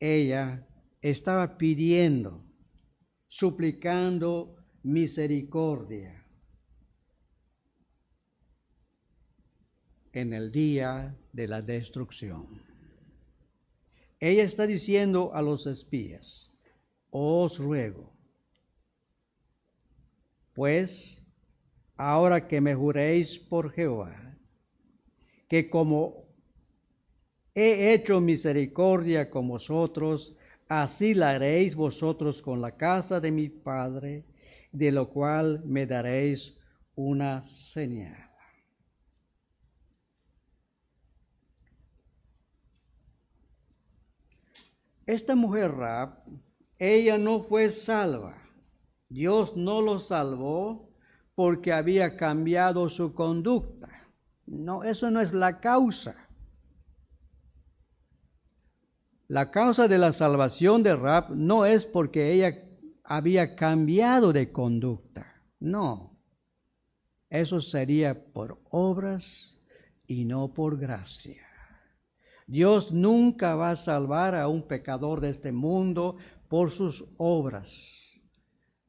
ella 0.00 0.66
estaba 1.00 1.56
pidiendo, 1.56 2.44
suplicando 3.28 4.56
misericordia 4.82 6.23
en 10.14 10.32
el 10.32 10.50
día 10.50 11.14
de 11.32 11.46
la 11.46 11.60
destrucción. 11.60 12.62
Ella 14.20 14.44
está 14.44 14.66
diciendo 14.66 15.34
a 15.34 15.42
los 15.42 15.66
espías, 15.66 16.50
os 17.10 17.58
ruego, 17.58 18.10
pues 20.54 21.22
ahora 21.96 22.48
que 22.48 22.60
me 22.60 22.74
juréis 22.74 23.38
por 23.38 23.70
Jehová, 23.70 24.38
que 25.48 25.68
como 25.68 26.24
he 27.54 27.92
hecho 27.92 28.20
misericordia 28.20 29.28
con 29.28 29.48
vosotros, 29.48 30.34
Así 30.68 31.12
la 31.12 31.30
haréis 31.30 31.74
vosotros 31.74 32.40
con 32.40 32.60
la 32.60 32.72
casa 32.72 33.20
de 33.20 33.30
mi 33.30 33.48
Padre, 33.48 34.24
de 34.72 34.90
lo 34.90 35.10
cual 35.10 35.62
me 35.64 35.86
daréis 35.86 36.58
una 36.94 37.42
señal. 37.42 38.33
Esta 45.06 45.34
mujer 45.34 45.72
Rab, 45.72 46.24
ella 46.78 47.18
no 47.18 47.42
fue 47.42 47.70
salva. 47.70 48.36
Dios 49.08 49.56
no 49.56 49.82
lo 49.82 50.00
salvó 50.00 50.90
porque 51.34 51.72
había 51.72 52.16
cambiado 52.16 52.88
su 52.88 53.14
conducta. 53.14 54.08
No, 54.46 54.82
eso 54.82 55.10
no 55.10 55.20
es 55.20 55.32
la 55.32 55.60
causa. 55.60 56.16
La 59.28 59.50
causa 59.50 59.88
de 59.88 59.98
la 59.98 60.12
salvación 60.12 60.82
de 60.82 60.96
Rab 60.96 61.30
no 61.30 61.64
es 61.64 61.84
porque 61.84 62.32
ella 62.32 62.62
había 63.02 63.56
cambiado 63.56 64.32
de 64.32 64.52
conducta. 64.52 65.42
No, 65.60 66.18
eso 67.30 67.60
sería 67.60 68.32
por 68.32 68.60
obras 68.70 69.58
y 70.06 70.24
no 70.24 70.52
por 70.52 70.78
gracia. 70.78 71.42
Dios 72.46 72.92
nunca 72.92 73.54
va 73.54 73.70
a 73.70 73.76
salvar 73.76 74.34
a 74.34 74.48
un 74.48 74.62
pecador 74.62 75.20
de 75.20 75.30
este 75.30 75.50
mundo 75.50 76.16
por 76.48 76.70
sus 76.70 77.04
obras, 77.16 77.72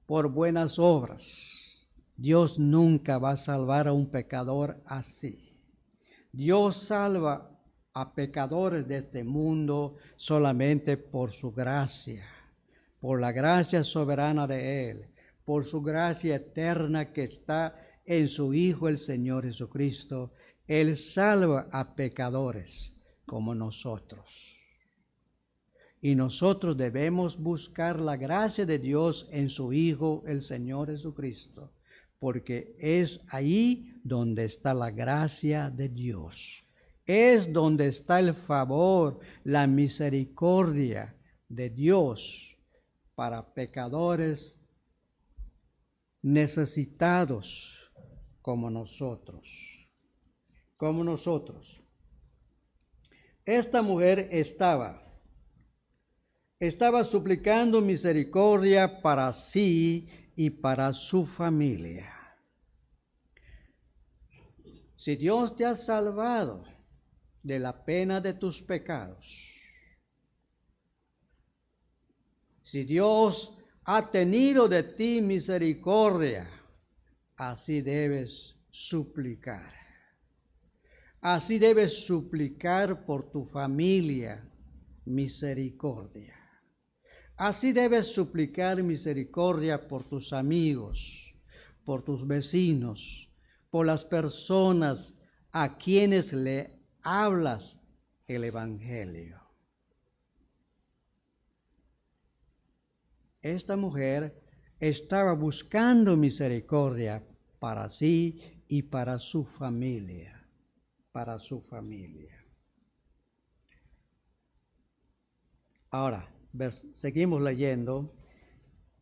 por 0.06 0.30
buenas 0.30 0.78
obras. 0.78 1.88
Dios 2.18 2.60
nunca 2.60 3.18
va 3.18 3.32
a 3.32 3.38
salvar 3.38 3.88
a 3.88 3.94
un 3.94 4.10
pecador 4.10 4.82
así. 4.86 5.58
Dios 6.34 6.84
salva 6.84 7.50
a 7.94 8.14
pecadores 8.14 8.88
de 8.90 8.98
este 8.98 9.24
mundo 9.24 9.96
solamente 10.18 10.98
por 10.98 11.32
su 11.32 11.54
gracia, 11.54 12.26
por 13.00 13.22
la 13.22 13.32
gracia 13.32 13.86
soberana 13.86 14.48
de 14.48 14.90
Él, 14.90 15.06
por 15.46 15.64
su 15.64 15.82
gracia 15.82 16.36
eterna 16.36 17.14
que 17.14 17.24
está 17.24 17.80
en 18.06 18.28
su 18.28 18.54
Hijo 18.54 18.90
el 18.90 18.98
Señor 18.98 19.46
Jesucristo. 19.46 20.34
Él 20.68 20.98
salva 20.98 21.70
a 21.72 21.96
pecadores 21.96 22.95
como 23.26 23.56
nosotros. 23.56 24.56
Y 26.02 26.16
nosotros 26.16 26.78
debemos 26.78 27.38
buscar 27.38 28.00
la 28.00 28.16
gracia 28.16 28.66
de 28.66 28.80
Dios 28.80 29.28
en 29.32 29.50
su 29.50 29.74
Hijo 29.74 30.24
el 30.28 30.42
Señor 30.42 30.90
Jesucristo 30.90 31.72
porque 32.26 32.76
es 32.80 33.20
ahí 33.28 34.00
donde 34.04 34.46
está 34.46 34.74
la 34.74 34.92
gracia 34.92 35.70
de 35.70 35.90
Dios. 35.90 36.64
Es 37.06 37.54
donde 37.54 37.88
está 37.88 38.20
el 38.20 38.34
favor, 38.34 39.20
la 39.44 39.68
misericordia 39.68 41.16
de 41.48 41.70
Dios 41.70 42.58
para 43.14 43.54
pecadores 43.54 44.60
necesitados 46.24 47.92
como 48.42 48.72
nosotros. 48.72 49.48
Como 50.78 51.04
nosotros. 51.04 51.80
Esta 53.46 53.82
mujer 53.82 54.28
estaba 54.32 55.06
estaba 56.60 57.04
suplicando 57.04 57.82
misericordia 57.82 59.02
para 59.02 59.32
sí 59.34 60.10
y 60.36 60.50
para 60.50 60.94
su 60.94 61.26
familia. 61.26 62.12
Si 64.96 65.16
Dios 65.16 65.56
te 65.56 65.66
ha 65.66 65.76
salvado 65.76 66.64
de 67.44 67.60
la 67.60 67.86
pena 67.86 68.22
de 68.22 68.34
tus 68.34 68.62
pecados, 68.62 69.26
si 72.64 72.84
Dios 72.84 73.54
ha 73.84 74.10
tenido 74.10 74.68
de 74.68 74.82
ti 74.82 75.22
misericordia, 75.22 76.50
así 77.36 77.82
debes 77.82 78.56
suplicar. 78.72 79.85
Así 81.28 81.58
debes 81.58 82.06
suplicar 82.06 83.04
por 83.04 83.32
tu 83.32 83.46
familia 83.46 84.48
misericordia. 85.06 86.36
Así 87.36 87.74
debes 87.74 88.14
suplicar 88.14 88.84
misericordia 88.84 89.88
por 89.88 90.04
tus 90.04 90.34
amigos, 90.34 91.34
por 91.84 92.04
tus 92.04 92.28
vecinos, 92.28 93.28
por 93.72 93.88
las 93.88 94.06
personas 94.06 95.20
a 95.52 95.80
quienes 95.80 96.32
le 96.32 96.78
hablas 97.02 97.80
el 98.28 98.44
Evangelio. 98.44 99.42
Esta 103.42 103.76
mujer 103.76 104.44
estaba 104.80 105.34
buscando 105.34 106.16
misericordia 106.16 107.24
para 107.58 107.90
sí 107.90 108.62
y 108.68 108.84
para 108.84 109.18
su 109.18 109.44
familia, 109.44 110.35
para 111.16 111.40
su 111.40 111.62
familia. 111.62 112.46
Ahora, 115.90 116.30
seguimos 116.94 117.42
leyendo 117.42 118.14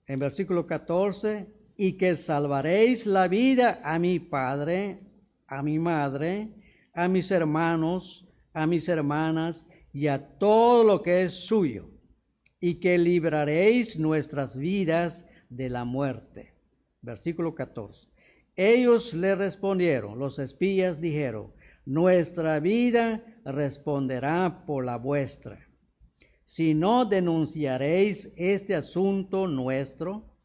en 0.06 0.20
versículo 0.20 0.68
14, 0.68 1.48
y 1.76 1.98
que 1.98 2.16
salvaréis 2.16 3.08
la 3.08 3.28
vida 3.28 3.82
a 3.84 3.98
mi 3.98 4.20
padre, 4.20 5.00
a 5.48 5.64
mi 5.64 5.80
madre, 5.80 6.54
a 6.94 7.08
mis 7.08 7.32
hermanos, 7.32 8.28
a 8.54 8.68
mis 8.68 8.88
hermanas 8.88 9.66
y 9.92 10.06
a 10.06 10.38
todo 10.38 10.84
lo 10.84 11.02
que 11.02 11.24
es 11.24 11.34
suyo, 11.34 11.90
y 12.60 12.80
que 12.80 12.96
libraréis 13.00 13.98
nuestras 13.98 14.56
vidas 14.56 15.26
de 15.50 15.68
la 15.68 15.84
muerte. 15.84 16.54
Versículo 17.02 17.56
14. 17.56 18.08
Ellos 18.56 19.16
le 19.16 19.34
respondieron, 19.34 20.20
los 20.20 20.38
espías 20.38 21.02
dijeron, 21.02 21.52
nuestra 21.86 22.60
vida 22.60 23.24
responderá 23.46 24.64
por 24.66 24.86
la 24.86 24.98
vuestra 24.98 25.60
si 26.46 26.74
no 26.74 27.06
denunciaréis 27.06 28.32
este 28.36 28.76
asunto 28.76 29.48
nuestro, 29.48 30.38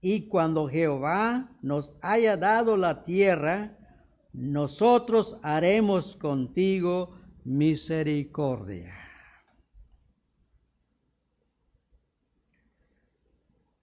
y 0.00 0.28
cuando 0.28 0.68
Jehová 0.68 1.56
nos 1.62 1.96
haya 2.00 2.36
dado 2.36 2.76
la 2.76 3.04
tierra, 3.04 3.78
nosotros 4.32 5.38
haremos 5.42 6.16
contigo 6.16 7.18
misericordia. 7.44 8.92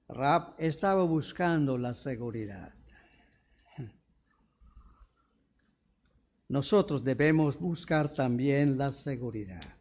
Rab 0.08 0.54
estaba 0.60 1.04
buscando 1.04 1.78
la 1.78 1.94
seguridad. 1.94 2.74
Nosotros 6.54 7.04
debemos 7.04 7.60
buscar 7.60 8.14
también 8.14 8.78
la 8.78 8.92
seguridad. 8.92 9.76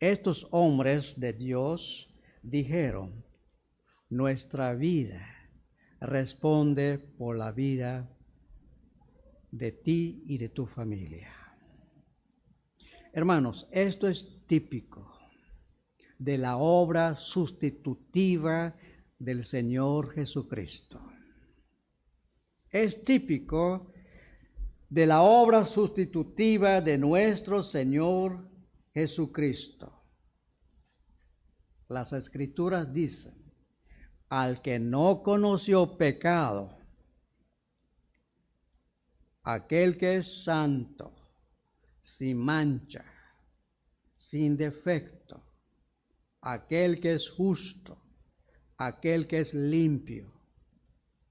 Estos 0.00 0.48
hombres 0.50 1.20
de 1.20 1.32
Dios 1.34 2.12
dijeron, 2.42 3.24
nuestra 4.10 4.74
vida 4.74 5.24
responde 6.00 6.98
por 6.98 7.36
la 7.36 7.52
vida 7.52 8.10
de 9.52 9.70
ti 9.70 10.24
y 10.26 10.36
de 10.36 10.48
tu 10.48 10.66
familia. 10.66 11.32
Hermanos, 13.12 13.68
esto 13.70 14.08
es 14.08 14.44
típico 14.48 15.16
de 16.18 16.38
la 16.38 16.56
obra 16.56 17.14
sustitutiva 17.14 18.74
del 19.16 19.44
Señor 19.44 20.12
Jesucristo. 20.12 21.00
Es 22.68 23.04
típico 23.04 23.92
de 24.88 25.06
la 25.06 25.22
obra 25.22 25.66
sustitutiva 25.66 26.80
de 26.80 26.96
nuestro 26.96 27.62
Señor 27.62 28.48
Jesucristo. 28.94 29.92
Las 31.88 32.12
escrituras 32.12 32.92
dicen, 32.92 33.34
al 34.28 34.60
que 34.62 34.78
no 34.78 35.22
conoció 35.22 35.96
pecado, 35.96 36.76
aquel 39.42 39.96
que 39.96 40.16
es 40.16 40.44
santo, 40.44 41.14
sin 42.00 42.38
mancha, 42.38 43.04
sin 44.16 44.56
defecto, 44.56 45.42
aquel 46.40 47.00
que 47.00 47.14
es 47.14 47.28
justo, 47.30 47.98
aquel 48.76 49.26
que 49.26 49.40
es 49.40 49.54
limpio, 49.54 50.32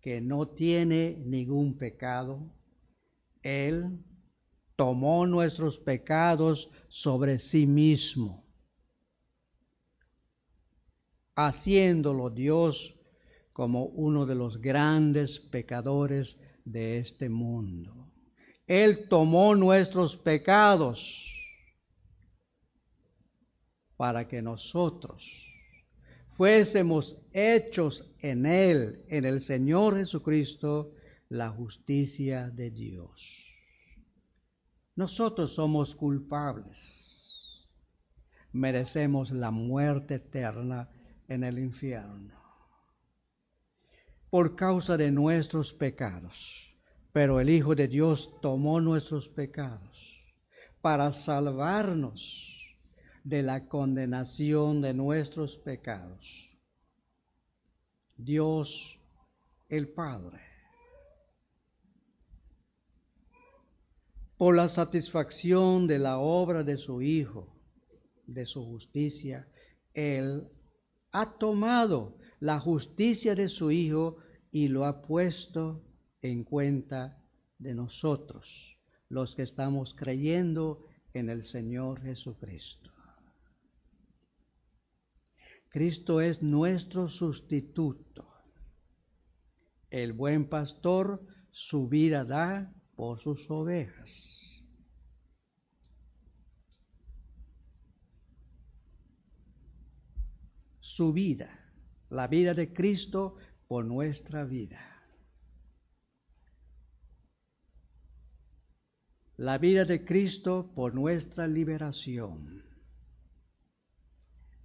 que 0.02 0.22
no 0.22 0.48
tiene 0.48 1.22
ningún 1.26 1.78
pecado, 1.78 2.57
Él 3.48 4.04
tomó 4.76 5.26
nuestros 5.26 5.80
pecados 5.80 6.70
sobre 6.90 7.40
sí 7.40 7.66
mismo, 7.66 8.46
haciéndolo 11.34 12.30
Dios 12.30 12.94
como 13.54 13.86
uno 13.86 14.26
de 14.26 14.36
los 14.36 14.60
grandes 14.60 15.40
pecadores 15.40 16.42
de 16.66 16.98
este 16.98 17.30
mundo. 17.30 18.12
Él 18.66 19.08
tomó 19.08 19.56
nuestros 19.56 20.18
pecados 20.18 21.26
para 23.96 24.28
que 24.28 24.42
nosotros 24.42 25.26
fuésemos 26.36 27.18
hechos 27.32 28.14
en 28.20 28.46
Él, 28.46 29.06
en 29.08 29.24
el 29.24 29.40
Señor 29.40 29.96
Jesucristo, 29.96 30.97
la 31.30 31.50
justicia 31.50 32.50
de 32.50 32.72
Dios. 32.72 33.46
Nosotros 34.96 35.54
somos 35.54 35.96
culpables. 35.96 37.68
Merecemos 38.52 39.32
la 39.32 39.52
muerte 39.52 40.16
eterna 40.16 40.90
en 41.28 41.44
el 41.44 41.60
infierno 41.60 42.38
por 44.30 44.56
causa 44.56 44.98
de 44.98 45.12
nuestros 45.12 45.74
pecados. 45.74 46.64
Pero 47.14 47.40
el 47.40 47.50
Hijo 47.50 47.76
de 47.76 47.88
Dios 47.88 48.32
tomó 48.42 48.80
nuestros 48.80 49.28
pecados 49.28 50.22
para 50.82 51.12
salvarnos 51.12 52.54
de 53.24 53.42
la 53.42 53.68
condenación 53.68 54.82
de 54.82 54.94
nuestros 54.94 55.58
pecados. 55.58 56.50
Dios 58.16 59.00
el 59.70 59.90
Padre. 59.90 60.47
Por 64.38 64.56
la 64.56 64.68
satisfacción 64.68 65.88
de 65.88 65.98
la 65.98 66.20
obra 66.20 66.64
de 66.64 66.78
su 66.78 67.02
Hijo, 67.02 67.56
de 68.28 68.46
su 68.46 68.64
justicia, 68.64 69.48
Él 69.94 70.48
ha 71.12 71.38
tomado 71.40 72.20
la 72.40 72.60
justicia 72.60 73.34
de 73.34 73.48
su 73.48 73.72
Hijo 73.72 74.18
y 74.52 74.68
lo 74.68 74.86
ha 74.86 75.02
puesto 75.02 75.84
en 76.22 76.44
cuenta 76.44 77.18
de 77.58 77.74
nosotros, 77.74 78.78
los 79.10 79.36
que 79.36 79.42
estamos 79.42 79.96
creyendo 79.96 80.86
en 81.14 81.30
el 81.30 81.44
Señor 81.44 82.02
Jesucristo. 82.02 82.92
Cristo 85.70 86.22
es 86.22 86.44
nuestro 86.44 87.10
sustituto. 87.10 88.28
El 89.90 90.14
buen 90.14 90.48
pastor 90.48 91.26
su 91.52 91.88
vida 91.88 92.24
da 92.24 92.74
por 92.98 93.22
sus 93.22 93.50
ovejas. 93.50 94.62
Su 100.82 101.14
vida, 101.14 101.58
la 102.10 102.28
vida 102.28 102.54
de 102.54 102.74
Cristo 102.74 103.38
por 103.70 103.86
nuestra 103.86 104.44
vida. 104.44 104.82
La 109.38 109.58
vida 109.58 109.86
de 109.86 110.04
Cristo 110.04 110.70
por 110.76 110.94
nuestra 110.94 111.48
liberación 111.48 112.68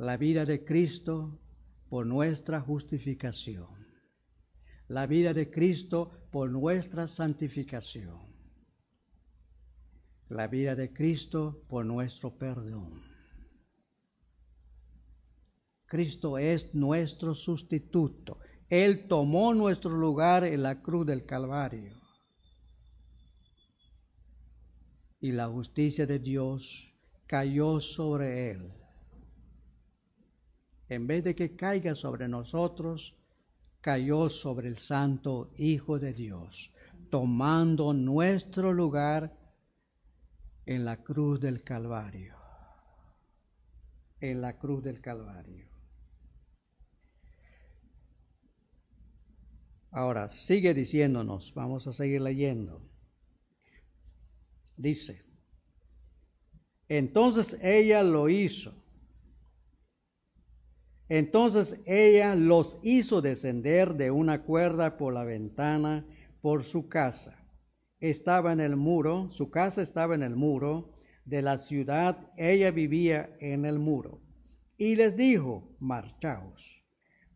la 0.02 0.16
vida 0.16 0.44
de 0.44 0.64
Cristo 0.64 1.38
por 1.88 2.06
nuestra 2.06 2.60
justificación, 2.60 3.81
la 4.92 5.06
vida 5.06 5.32
de 5.32 5.50
Cristo 5.50 6.10
por 6.30 6.50
nuestra 6.50 7.08
santificación, 7.08 8.20
la 10.28 10.46
vida 10.48 10.74
de 10.74 10.92
Cristo 10.92 11.64
por 11.66 11.86
nuestro 11.86 12.36
perdón. 12.36 13.00
Cristo 15.86 16.36
es 16.36 16.74
nuestro 16.74 17.34
sustituto. 17.34 18.38
Él 18.68 19.08
tomó 19.08 19.54
nuestro 19.54 19.90
lugar 19.90 20.44
en 20.44 20.62
la 20.62 20.80
cruz 20.82 21.06
del 21.06 21.24
Calvario. 21.24 21.94
Y 25.20 25.32
la 25.32 25.48
justicia 25.48 26.06
de 26.06 26.18
Dios 26.18 26.92
cayó 27.26 27.80
sobre 27.80 28.50
él 28.50 28.72
en 30.94 31.06
vez 31.06 31.24
de 31.24 31.34
que 31.34 31.56
caiga 31.56 31.94
sobre 31.94 32.28
nosotros, 32.28 33.16
cayó 33.82 34.30
sobre 34.30 34.68
el 34.68 34.78
Santo 34.78 35.50
Hijo 35.58 35.98
de 35.98 36.14
Dios, 36.14 36.70
tomando 37.10 37.92
nuestro 37.92 38.72
lugar 38.72 39.36
en 40.64 40.84
la 40.84 41.02
cruz 41.02 41.40
del 41.40 41.62
Calvario. 41.62 42.36
En 44.20 44.40
la 44.40 44.56
cruz 44.56 44.84
del 44.84 45.00
Calvario. 45.00 45.66
Ahora, 49.90 50.28
sigue 50.28 50.72
diciéndonos, 50.72 51.52
vamos 51.52 51.86
a 51.88 51.92
seguir 51.92 52.22
leyendo. 52.22 52.88
Dice, 54.76 55.20
entonces 56.88 57.58
ella 57.62 58.02
lo 58.02 58.28
hizo 58.28 58.81
entonces 61.08 61.82
ella 61.86 62.34
los 62.34 62.78
hizo 62.82 63.20
descender 63.20 63.94
de 63.94 64.10
una 64.10 64.42
cuerda 64.42 64.96
por 64.96 65.12
la 65.12 65.24
ventana 65.24 66.06
por 66.40 66.62
su 66.62 66.88
casa. 66.88 67.38
Estaba 68.00 68.52
en 68.52 68.60
el 68.60 68.76
muro, 68.76 69.30
su 69.30 69.50
casa 69.50 69.82
estaba 69.82 70.14
en 70.14 70.22
el 70.22 70.36
muro 70.36 70.92
de 71.24 71.42
la 71.42 71.58
ciudad, 71.58 72.30
ella 72.36 72.70
vivía 72.70 73.36
en 73.40 73.64
el 73.64 73.78
muro. 73.78 74.20
Y 74.76 74.96
les 74.96 75.16
dijo, 75.16 75.76
marchaos 75.78 76.72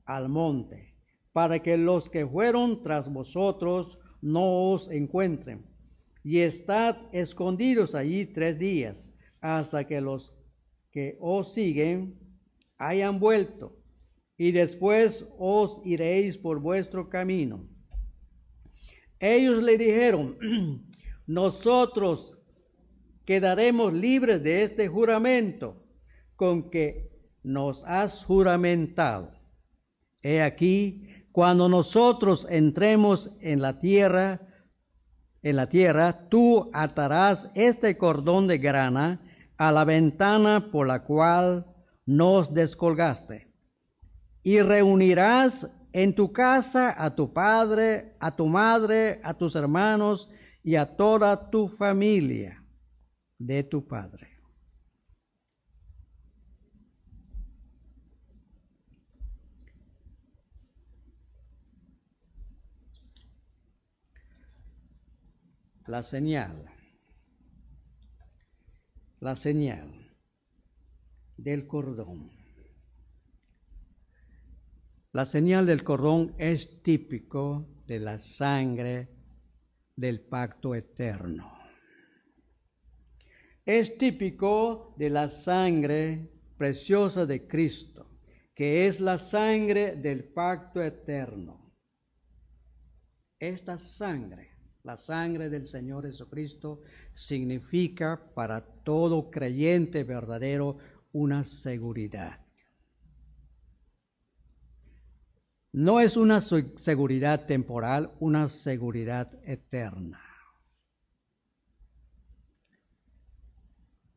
al 0.05 0.29
monte, 0.29 0.95
para 1.33 1.59
que 1.59 1.77
los 1.77 2.09
que 2.09 2.27
fueron 2.27 2.83
tras 2.83 3.13
vosotros 3.13 3.99
no 4.23 4.71
os 4.71 4.91
encuentren. 4.91 5.67
Y 6.25 6.39
estad 6.41 6.97
escondidos 7.13 7.95
allí 7.95 8.27
tres 8.27 8.59
días, 8.59 9.11
hasta 9.41 9.85
que 9.85 10.01
los 10.01 10.33
que 10.91 11.17
os 11.21 11.53
siguen 11.53 12.26
hayan 12.79 13.19
vuelto, 13.19 13.77
y 14.37 14.53
después 14.53 15.27
os 15.39 15.81
iréis 15.85 16.37
por 16.37 16.61
vuestro 16.61 17.09
camino. 17.09 17.67
Ellos 19.19 19.63
le 19.63 19.79
dijeron, 19.79 20.37
nosotros 21.27 22.39
quedaremos 23.25 23.93
libres 23.93 24.43
de 24.43 24.63
este 24.63 24.89
juramento 24.89 25.83
con 26.37 26.71
que 26.71 27.11
nos 27.43 27.83
has 27.85 28.25
juramentado. 28.25 29.33
He 30.23 30.43
aquí, 30.43 31.07
cuando 31.33 31.69
nosotros 31.69 32.47
entremos 32.51 33.31
en 33.41 33.63
la 33.63 33.81
tierra, 33.81 34.41
en 35.43 35.57
la 35.57 35.69
tierra, 35.69 36.29
tú 36.29 36.71
atarás 36.73 37.51
este 37.55 37.97
cordón 37.97 38.47
de 38.49 38.59
grana 38.59 39.21
a 39.57 39.73
la 39.73 39.85
ventana 39.85 40.71
por 40.71 40.87
la 40.87 41.05
cual 41.05 41.67
nos 42.07 42.55
descolgaste. 42.55 43.53
Y 44.43 44.61
reunirás 44.61 45.71
en 45.93 46.15
tu 46.15 46.33
casa 46.33 46.95
a 46.97 47.15
tu 47.15 47.33
padre, 47.33 48.15
a 48.21 48.35
tu 48.35 48.47
madre, 48.47 49.21
a 49.25 49.35
tus 49.35 49.57
hermanos 49.57 50.31
y 50.63 50.77
a 50.77 50.97
toda 50.97 51.51
tu 51.51 51.69
familia 51.69 52.65
de 53.39 53.65
tu 53.65 53.87
padre. 53.87 54.31
La 65.87 66.03
señal. 66.03 66.69
La 69.21 69.35
señal 69.35 69.96
del 71.37 71.67
cordón. 71.67 72.31
La 75.13 75.25
señal 75.25 75.67
del 75.67 75.83
cordón 75.83 76.35
es 76.39 76.83
típico 76.83 77.83
de 77.87 78.01
la 78.01 78.19
sangre 78.19 79.09
del 79.97 80.21
pacto 80.21 80.75
eterno. 80.75 81.57
Es 83.65 83.97
típico 83.99 84.95
de 84.99 85.11
la 85.11 85.29
sangre 85.29 86.31
preciosa 86.57 87.27
de 87.27 87.49
Cristo, 87.49 88.21
que 88.55 88.87
es 88.87 89.01
la 89.01 89.19
sangre 89.19 89.97
del 89.97 90.33
pacto 90.33 90.83
eterno. 90.83 91.75
Esta 93.39 93.79
sangre, 93.79 94.51
la 94.83 94.97
sangre 94.97 95.51
del 95.51 95.65
Señor 95.65 96.07
Jesucristo, 96.07 96.83
significa 97.15 98.33
para 98.35 98.61
todo 98.83 99.31
creyente 99.31 100.05
verdadero 100.05 100.79
una 101.17 101.45
seguridad. 101.45 102.39
No 105.73 105.99
es 106.01 106.19
una 106.19 106.43
seguridad 106.43 107.47
temporal, 107.47 108.11
una 108.21 108.49
seguridad 108.49 109.33
eterna. 109.43 110.21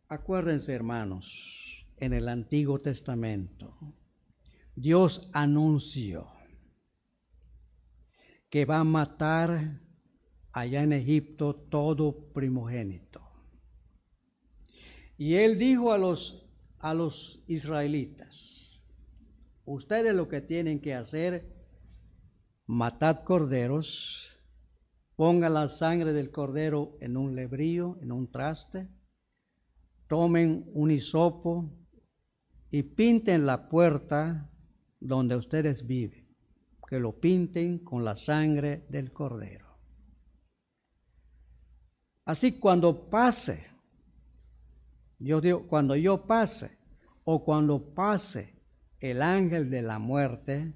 Acuérdense, 0.09 0.73
hermanos, 0.73 1.85
en 1.95 2.12
el 2.12 2.27
Antiguo 2.27 2.81
Testamento, 2.81 3.77
Dios 4.75 5.29
anunció 5.31 6.27
que 8.49 8.65
va 8.65 8.79
a 8.79 8.83
matar 8.83 9.79
allá 10.51 10.83
en 10.83 10.91
Egipto 10.91 11.55
todo 11.55 12.33
primogénito. 12.33 13.21
Y 15.17 15.35
él 15.35 15.57
dijo 15.57 15.93
a 15.93 15.97
los 15.97 16.48
a 16.79 16.93
los 16.93 17.43
israelitas, 17.47 18.79
ustedes 19.65 20.15
lo 20.15 20.27
que 20.27 20.41
tienen 20.41 20.81
que 20.81 20.93
hacer, 20.93 21.45
matad 22.65 23.23
corderos, 23.23 24.29
pongan 25.15 25.53
la 25.53 25.67
sangre 25.67 26.13
del 26.13 26.31
cordero 26.31 26.97
en 27.01 27.17
un 27.17 27.35
lebrío, 27.35 27.97
en 28.01 28.11
un 28.11 28.31
traste, 28.31 28.87
tomen 30.07 30.69
un 30.73 30.91
hisopo 30.91 31.69
y 32.71 32.83
pinten 32.83 33.45
la 33.45 33.69
puerta 33.69 34.49
donde 34.99 35.35
ustedes 35.35 35.85
viven, 35.85 36.27
que 36.87 36.99
lo 36.99 37.19
pinten 37.19 37.79
con 37.79 38.03
la 38.03 38.15
sangre 38.15 38.85
del 38.89 39.11
cordero. 39.11 39.67
Así 42.25 42.59
cuando 42.59 43.09
pase 43.09 43.67
yo 45.19 45.41
digo, 45.41 45.67
cuando 45.67 45.95
yo 45.95 46.25
pase 46.25 46.77
o 47.25 47.43
cuando 47.43 47.93
pase 47.93 48.55
el 48.99 49.21
ángel 49.21 49.69
de 49.69 49.82
la 49.82 49.99
muerte, 49.99 50.73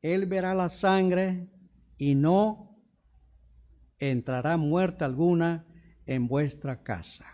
él 0.00 0.26
verá 0.26 0.54
la 0.54 0.68
sangre 0.68 1.48
y 1.96 2.14
no 2.14 2.76
entrará 3.98 4.56
muerta 4.56 5.04
alguna 5.04 5.66
en 6.06 6.26
vuestra 6.26 6.82
casa. 6.82 7.26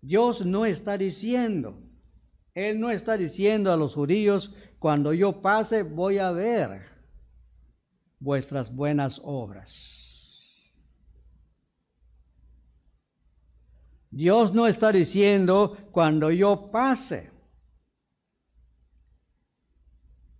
Dios 0.00 0.44
no 0.44 0.66
está 0.66 0.98
diciendo, 0.98 1.80
Él 2.54 2.80
no 2.80 2.90
está 2.90 3.16
diciendo 3.16 3.72
a 3.72 3.76
los 3.76 3.94
judíos, 3.94 4.54
cuando 4.80 5.12
yo 5.12 5.40
pase 5.40 5.84
voy 5.84 6.18
a 6.18 6.32
ver 6.32 6.82
vuestras 8.18 8.74
buenas 8.74 9.20
obras. 9.22 10.01
Dios 14.12 14.52
no 14.52 14.66
está 14.66 14.92
diciendo, 14.92 15.74
cuando 15.90 16.30
yo 16.30 16.70
pase, 16.70 17.30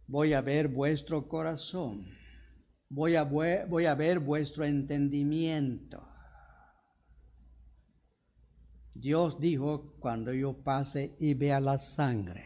voy 0.06 0.34
a 0.34 0.42
ver 0.42 0.68
vuestro 0.68 1.26
corazón, 1.26 2.06
voy 2.90 3.16
a, 3.16 3.22
voy 3.22 3.86
a 3.86 3.94
ver 3.94 4.20
vuestro 4.20 4.66
entendimiento. 4.66 6.06
Dios 8.92 9.40
dijo, 9.40 9.94
cuando 10.00 10.34
yo 10.34 10.52
pase 10.52 11.16
y 11.18 11.32
vea 11.32 11.58
la 11.58 11.78
sangre, 11.78 12.44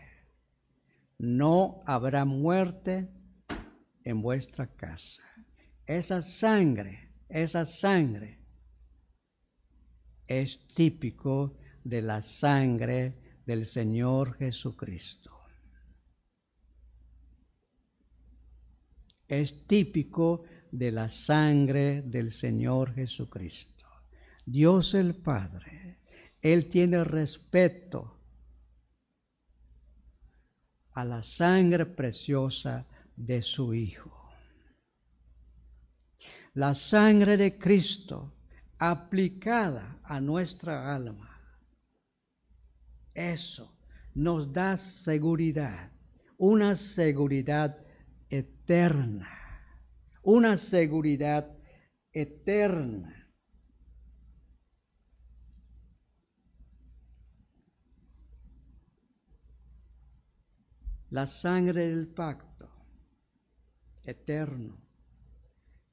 no 1.19 1.83
habrá 1.87 2.25
muerte 2.25 3.09
en 4.05 4.23
vuestra 4.23 4.69
casa. 4.69 5.25
Esa 5.87 6.23
sangre, 6.23 7.11
esa 7.29 7.65
sangre 7.65 8.46
es 10.27 10.67
típico 10.75 11.57
de 11.85 12.03
la 12.03 12.23
sangre 12.23 13.15
del 13.45 13.67
Señor 13.67 14.37
Jesucristo. 14.37 15.33
Es 19.29 19.67
típico 19.67 20.45
de 20.71 20.93
la 20.93 21.09
sangre 21.09 22.03
del 22.03 22.31
Señor 22.31 22.95
Jesucristo. 22.95 23.87
Dios 24.45 24.95
el 24.95 25.17
Padre, 25.17 25.99
Él 26.41 26.69
tiene 26.69 27.03
respeto 27.03 28.21
a 30.93 31.05
la 31.05 31.23
sangre 31.23 31.87
preciosa 31.87 32.87
de 33.17 33.43
su 33.43 33.75
Hijo. 33.75 34.13
La 36.55 36.75
sangre 36.75 37.37
de 37.37 37.59
Cristo 37.59 38.36
aplicada 38.79 40.01
a 40.05 40.21
nuestra 40.21 40.95
alma. 40.95 41.41
Eso 43.15 43.77
nos 44.15 44.53
da 44.53 44.77
seguridad, 44.77 45.91
una 46.37 46.75
seguridad 46.77 47.79
eterna, 48.29 49.29
una 50.23 50.57
seguridad 50.59 51.57
eterna. 52.13 53.13
La 61.11 61.27
sangre 61.27 61.89
del 61.89 62.09
pacto 62.09 62.69
eterno 64.03 64.77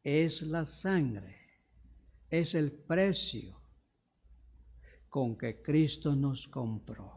es 0.03 0.41
la 0.41 0.65
sangre 0.65 1.42
es 2.39 2.55
el 2.55 2.71
precio 2.71 3.61
con 5.07 5.37
que 5.37 5.61
Cristo 5.61 6.15
nos 6.15 6.47
compró, 6.47 7.13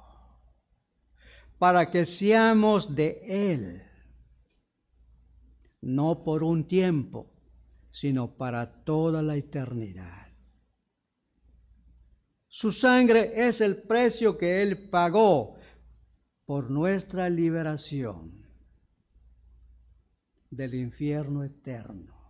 para 1.59 1.91
que 1.91 2.05
seamos 2.05 2.95
de 2.95 3.23
Él, 3.25 3.83
no 5.81 6.23
por 6.23 6.43
un 6.43 6.69
tiempo, 6.69 7.33
sino 7.91 8.37
para 8.37 8.85
toda 8.85 9.23
la 9.23 9.37
eternidad. 9.37 10.27
Su 12.47 12.71
sangre 12.71 13.49
es 13.49 13.63
el 13.63 13.85
precio 13.85 14.37
que 14.37 14.61
Él 14.61 14.91
pagó 14.91 15.57
por 16.45 16.71
nuestra 16.71 17.31
liberación 17.31 18.47
del 20.51 20.75
infierno 20.75 21.43
eterno. 21.43 22.26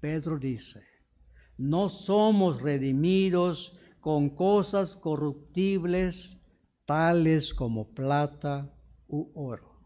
Pedro 0.00 0.38
dice, 0.38 0.82
no 1.56 1.88
somos 1.88 2.62
redimidos 2.62 3.76
con 4.00 4.30
cosas 4.30 4.94
corruptibles 4.94 6.40
tales 6.86 7.52
como 7.52 7.92
plata 7.92 8.72
u 9.08 9.30
oro, 9.34 9.80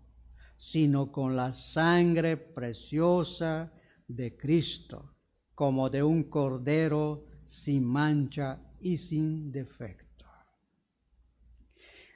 sino 0.57 1.11
con 1.11 1.35
la 1.35 1.53
sangre 1.53 2.37
preciosa 2.37 3.73
de 4.07 4.37
Cristo, 4.37 5.15
como 5.55 5.89
de 5.89 6.03
un 6.03 6.25
cordero 6.25 7.25
sin 7.47 7.85
mancha 7.85 8.61
y 8.81 8.99
sin 8.99 9.51
defecto. 9.51 10.27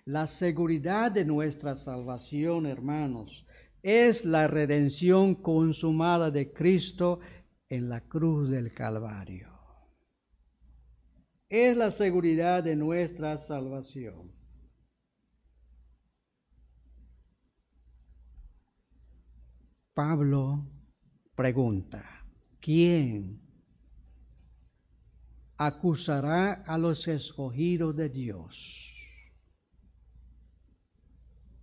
La 0.04 0.28
seguridad 0.28 1.11
de 1.11 1.24
nuestra 1.24 1.74
salvación, 1.74 2.66
hermanos, 2.66 3.44
es 3.82 4.24
la 4.24 4.46
redención 4.46 5.35
consumada 5.35 6.30
de 6.30 6.52
Cristo 6.52 7.20
en 7.68 7.88
la 7.88 8.00
cruz 8.00 8.50
del 8.50 8.72
Calvario. 8.72 9.48
Es 11.48 11.76
la 11.76 11.90
seguridad 11.90 12.62
de 12.62 12.76
nuestra 12.76 13.38
salvación. 13.38 14.33
Pablo 19.94 20.66
pregunta, 21.35 22.05
¿quién 22.61 23.40
acusará 25.57 26.52
a 26.52 26.76
los 26.76 27.09
escogidos 27.09 27.96
de 27.96 28.11
Dios? 28.11 28.92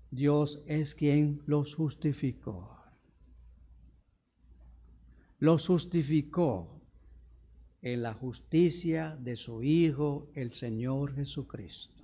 Dios 0.09 0.63
es 0.67 0.95
quien 0.95 1.41
los 1.45 1.75
justificó 1.75 2.82
los 5.43 5.67
justificó 5.67 6.81
en 7.81 8.01
la 8.01 8.13
justicia 8.13 9.17
de 9.19 9.35
su 9.35 9.61
Hijo, 9.61 10.31
el 10.35 10.51
Señor 10.51 11.15
Jesucristo. 11.15 12.01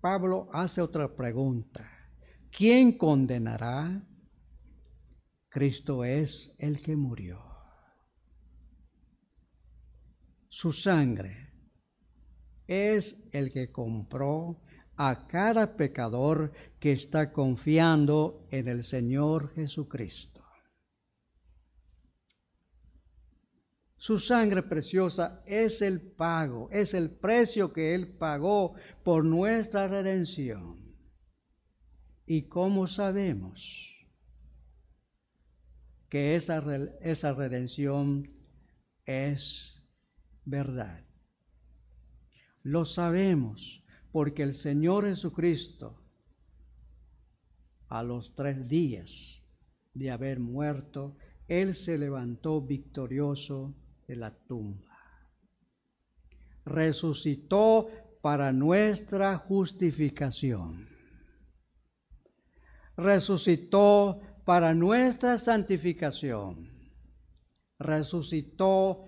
Pablo 0.00 0.48
hace 0.52 0.82
otra 0.82 1.14
pregunta. 1.14 1.88
¿Quién 2.50 2.98
condenará? 2.98 4.04
Cristo 5.48 6.02
es 6.02 6.56
el 6.58 6.82
que 6.82 6.96
murió. 6.96 7.40
Su 10.48 10.72
sangre 10.72 11.52
es 12.66 13.28
el 13.30 13.52
que 13.52 13.70
compró 13.70 14.60
a 14.96 15.28
cada 15.28 15.76
pecador 15.76 16.52
que 16.80 16.90
está 16.90 17.32
confiando 17.32 18.48
en 18.50 18.66
el 18.66 18.82
Señor 18.82 19.54
Jesucristo. 19.54 20.37
Su 23.98 24.20
sangre 24.20 24.62
preciosa 24.62 25.42
es 25.44 25.82
el 25.82 26.00
pago, 26.00 26.68
es 26.70 26.94
el 26.94 27.10
precio 27.10 27.72
que 27.72 27.96
Él 27.96 28.06
pagó 28.06 28.74
por 29.02 29.24
nuestra 29.24 29.88
redención. 29.88 30.94
¿Y 32.24 32.48
cómo 32.48 32.86
sabemos 32.86 34.06
que 36.08 36.36
esa, 36.36 36.62
esa 37.00 37.32
redención 37.32 38.30
es 39.04 39.82
verdad? 40.44 41.04
Lo 42.62 42.84
sabemos 42.84 43.82
porque 44.12 44.44
el 44.44 44.54
Señor 44.54 45.06
Jesucristo, 45.06 46.00
a 47.88 48.04
los 48.04 48.36
tres 48.36 48.68
días 48.68 49.44
de 49.92 50.12
haber 50.12 50.38
muerto, 50.38 51.16
Él 51.48 51.74
se 51.74 51.98
levantó 51.98 52.60
victorioso 52.60 53.74
de 54.08 54.16
la 54.16 54.30
tumba. 54.30 54.98
Resucitó 56.64 57.88
para 58.20 58.52
nuestra 58.52 59.38
justificación. 59.38 60.88
Resucitó 62.96 64.20
para 64.44 64.74
nuestra 64.74 65.38
santificación. 65.38 66.68
Resucitó 67.78 69.04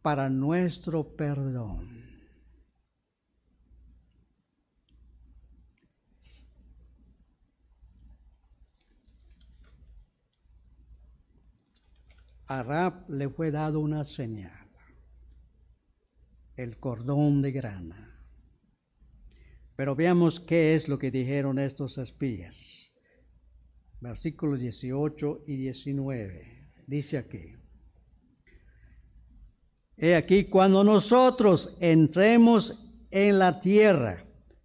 para 0.00 0.30
nuestro 0.30 1.14
perdón. 1.16 2.05
A 12.46 12.62
Rab 12.62 13.08
le 13.08 13.28
fue 13.28 13.50
dado 13.50 13.80
una 13.80 14.04
señal, 14.04 14.68
el 16.56 16.78
cordón 16.78 17.42
de 17.42 17.52
grana. 17.52 18.12
Pero 19.74 19.94
veamos 19.94 20.40
qué 20.40 20.74
es 20.74 20.88
lo 20.88 20.98
que 20.98 21.10
dijeron 21.10 21.58
estos 21.58 21.98
espías. 21.98 22.90
Versículos 24.00 24.60
18 24.60 25.44
y 25.46 25.56
19. 25.56 26.70
Dice 26.86 27.18
aquí. 27.18 27.54
He 29.98 30.14
aquí, 30.14 30.44
cuando 30.44 30.84
nosotros 30.84 31.76
entremos 31.80 32.82
en 33.10 33.38
la 33.38 33.60
tierra, 33.60 34.24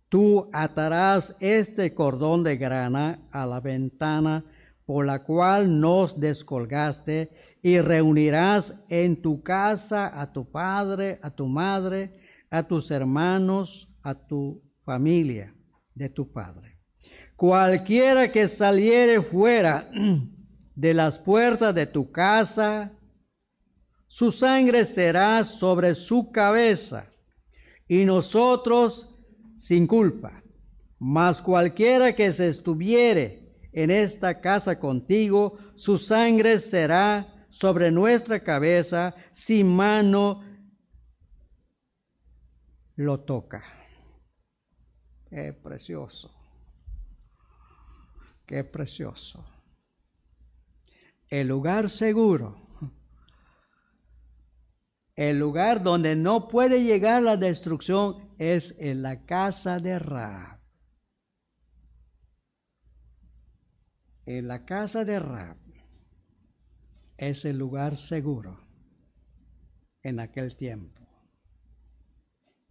tú 0.09 0.49
atarás 0.53 1.36
este 1.39 1.93
cordón 1.93 2.43
de 2.43 2.57
grana 2.57 3.27
a 3.32 3.45
la 3.45 3.59
ventana 3.59 4.45
por 4.86 5.05
la 5.05 5.23
cual 5.23 5.79
nos 5.79 6.19
descolgaste 6.19 7.32
y 7.62 7.80
reunirás 7.80 8.76
en 8.89 9.22
tu 9.22 9.43
casa 9.43 10.20
a 10.20 10.32
tu 10.32 10.49
padre, 10.49 11.20
a 11.22 11.30
tu 11.30 11.47
madre, 11.47 12.20
a 12.49 12.64
tus 12.64 12.89
hermanos, 12.91 13.88
a 14.01 14.16
tu 14.16 14.62
familia 14.84 15.53
de 15.93 16.09
tu 16.09 16.32
padre. 16.32 16.78
Cualquiera 17.36 18.32
que 18.32 18.47
saliere 18.47 19.22
fuera 19.22 19.89
de 20.76 20.93
las 20.93 21.20
puertas 21.20 21.74
de 21.74 21.88
tu 21.88 22.12
casa, 22.12 22.91
su 24.07 24.32
sangre 24.32 24.86
será 24.86 25.43
sobre 25.43 25.95
su 25.95 26.32
cabeza 26.32 27.07
y 27.88 28.05
nosotros 28.05 29.07
sin 29.57 29.88
culpa. 29.88 30.43
Mas 30.99 31.41
cualquiera 31.41 32.14
que 32.14 32.32
se 32.34 32.47
estuviere 32.47 33.41
en 33.72 33.89
esta 33.89 34.39
casa 34.39 34.80
contigo, 34.80 35.57
su 35.76 35.97
sangre 35.97 36.59
será 36.59 37.30
sobre 37.51 37.91
nuestra 37.91 38.43
cabeza 38.43 39.13
si 39.31 39.63
mano 39.63 40.43
lo 42.95 43.19
toca. 43.19 43.63
Qué 45.29 45.53
precioso. 45.53 46.33
Qué 48.47 48.63
precioso. 48.63 49.45
El 51.29 51.47
lugar 51.47 51.89
seguro 51.89 52.61
el 55.15 55.37
lugar 55.37 55.83
donde 55.83 56.15
no 56.15 56.47
puede 56.47 56.83
llegar 56.83 57.21
la 57.21 57.37
destrucción 57.37 58.33
es 58.39 58.75
en 58.79 59.03
la 59.03 59.25
casa 59.25 59.79
de 59.79 59.99
Ra. 59.99 60.59
En 64.25 64.47
la 64.47 64.65
casa 64.65 65.05
de 65.05 65.19
Ra 65.19 65.57
es 67.22 67.45
el 67.45 67.59
lugar 67.59 67.97
seguro 67.97 68.59
en 70.01 70.19
aquel 70.19 70.55
tiempo. 70.55 71.07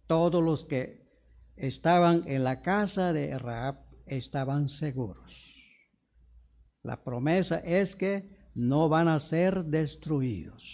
Todos 0.07 0.43
los 0.43 0.65
que 0.65 1.07
estaban 1.55 2.27
en 2.27 2.43
la 2.43 2.61
casa 2.61 3.13
de 3.13 3.39
Raab 3.39 3.77
estaban 4.05 4.67
seguros. 4.67 5.55
La 6.83 7.01
promesa 7.01 7.59
es 7.59 7.95
que 7.95 8.49
no 8.53 8.89
van 8.89 9.07
a 9.07 9.21
ser 9.21 9.63
destruidos. 9.63 10.65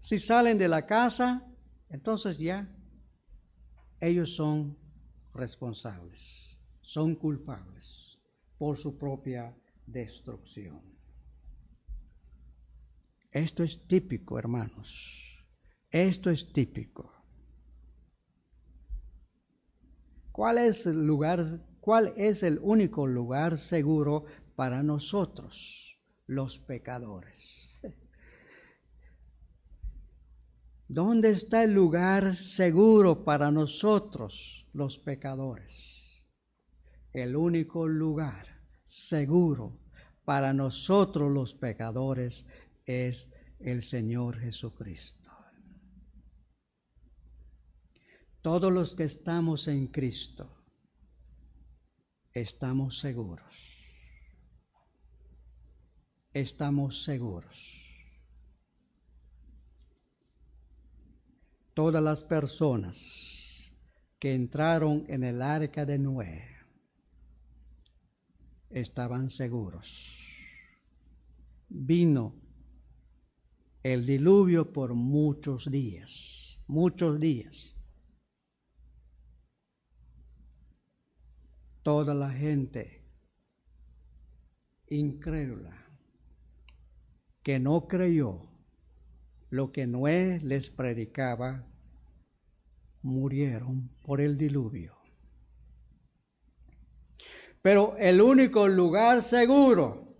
Si 0.00 0.18
salen 0.18 0.58
de 0.58 0.66
la 0.66 0.84
casa, 0.84 1.46
entonces 1.90 2.38
ya 2.38 2.68
ellos 4.00 4.34
son 4.34 4.76
responsables, 5.32 6.58
son 6.80 7.14
culpables 7.14 8.18
por 8.58 8.78
su 8.78 8.98
propia 8.98 9.56
destrucción. 9.86 10.91
Esto 13.32 13.62
es 13.62 13.86
típico, 13.88 14.38
hermanos. 14.38 14.94
Esto 15.90 16.30
es 16.30 16.52
típico. 16.52 17.10
¿Cuál 20.30 20.58
es 20.58 20.86
el 20.86 21.06
lugar, 21.06 21.44
cuál 21.80 22.12
es 22.16 22.42
el 22.42 22.58
único 22.62 23.06
lugar 23.06 23.56
seguro 23.56 24.26
para 24.54 24.82
nosotros, 24.82 25.98
los 26.26 26.58
pecadores? 26.58 27.80
¿Dónde 30.88 31.30
está 31.30 31.64
el 31.64 31.72
lugar 31.72 32.34
seguro 32.34 33.24
para 33.24 33.50
nosotros, 33.50 34.66
los 34.74 34.98
pecadores? 34.98 36.26
El 37.14 37.36
único 37.36 37.86
lugar 37.86 38.46
seguro 38.84 39.78
para 40.24 40.52
nosotros 40.52 41.30
los 41.30 41.54
pecadores 41.54 42.46
es 42.92 43.30
el 43.60 43.82
Señor 43.82 44.38
Jesucristo. 44.38 45.30
Todos 48.40 48.72
los 48.72 48.94
que 48.94 49.04
estamos 49.04 49.68
en 49.68 49.86
Cristo 49.86 50.50
estamos 52.32 52.98
seguros. 52.98 53.54
Estamos 56.32 57.04
seguros. 57.04 57.82
todas 61.74 62.02
las 62.02 62.22
personas 62.24 63.72
que 64.18 64.34
entraron 64.34 65.04
en 65.08 65.24
el 65.24 65.42
arca 65.42 65.84
de 65.84 65.98
Noé 65.98 66.44
estaban 68.70 69.30
seguros. 69.30 70.16
Vino 71.68 72.34
el 73.82 74.06
diluvio 74.06 74.72
por 74.72 74.94
muchos 74.94 75.70
días, 75.70 76.62
muchos 76.66 77.18
días. 77.18 77.76
Toda 81.82 82.14
la 82.14 82.30
gente 82.30 83.02
incrédula 84.88 85.76
que 87.42 87.58
no 87.58 87.88
creyó 87.88 88.48
lo 89.50 89.72
que 89.72 89.86
Noé 89.86 90.38
les 90.40 90.70
predicaba, 90.70 91.66
murieron 93.02 93.90
por 94.04 94.20
el 94.20 94.38
diluvio. 94.38 94.96
Pero 97.60 97.96
el 97.98 98.20
único 98.20 98.66
lugar 98.68 99.22
seguro 99.22 100.16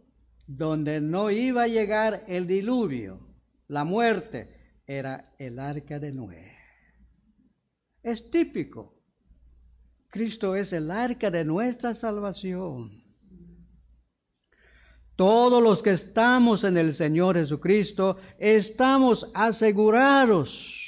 donde 0.46 1.00
no 1.00 1.30
iba 1.30 1.62
a 1.62 1.68
llegar 1.68 2.24
el 2.26 2.46
diluvio, 2.46 3.31
la 3.68 3.84
muerte, 3.84 4.80
era 4.86 5.34
el 5.38 5.58
arca 5.58 5.98
de 5.98 6.12
Noé. 6.12 6.56
Es 8.02 8.30
típico. 8.30 9.00
Cristo 10.08 10.54
es 10.54 10.72
el 10.72 10.90
arca 10.90 11.30
de 11.30 11.44
nuestra 11.44 11.94
salvación. 11.94 13.02
Todos 15.16 15.62
los 15.62 15.82
que 15.82 15.90
estamos 15.90 16.64
en 16.64 16.76
el 16.76 16.92
Señor 16.92 17.36
Jesucristo 17.36 18.18
estamos 18.38 19.30
asegurados. 19.34 20.78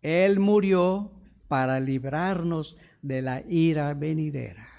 Él 0.00 0.38
murió 0.40 1.12
para 1.48 1.78
librarnos 1.80 2.76
de 3.02 3.22
la 3.22 3.42
ira 3.48 3.94
venidera. 3.94 4.75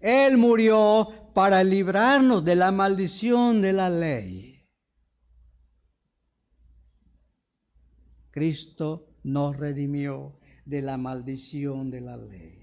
Él 0.00 0.36
murió 0.36 1.08
para 1.34 1.62
librarnos 1.64 2.44
de 2.44 2.54
la 2.54 2.70
maldición 2.70 3.60
de 3.60 3.72
la 3.72 3.90
ley. 3.90 4.62
Cristo 8.30 9.08
nos 9.24 9.56
redimió 9.56 10.38
de 10.64 10.82
la 10.82 10.96
maldición 10.96 11.90
de 11.90 12.00
la 12.00 12.16
ley. 12.16 12.58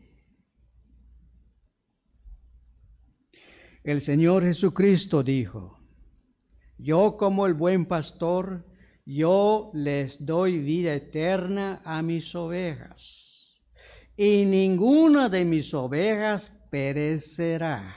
El 3.84 4.02
Señor 4.02 4.44
Jesucristo 4.44 5.22
dijo, 5.22 5.80
yo 6.78 7.18
como 7.18 7.46
el 7.46 7.54
buen 7.54 7.86
pastor, 7.86 8.66
yo 9.06 9.70
les 9.74 10.26
doy 10.26 10.60
vida 10.60 10.94
eterna 10.94 11.82
a 11.86 12.02
mis 12.02 12.34
ovejas, 12.34 13.62
y 14.18 14.46
ninguna 14.46 15.30
de 15.30 15.46
mis 15.46 15.74
ovejas 15.74 16.52
perecerá, 16.76 17.96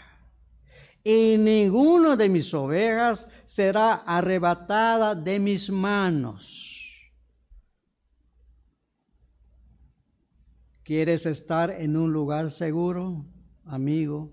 y 1.03 1.37
ninguna 1.37 2.15
de 2.15 2.29
mis 2.29 2.55
ovejas 2.55 3.29
será 3.45 3.95
arrebatada 4.07 5.17
de 5.17 5.41
mis 5.41 5.69
manos. 5.69 6.47
¿Quieres 10.85 11.27
estar 11.27 11.73
en 11.73 11.97
un 11.97 12.13
lugar 12.13 12.53
seguro, 12.53 13.27
amigo? 13.65 14.31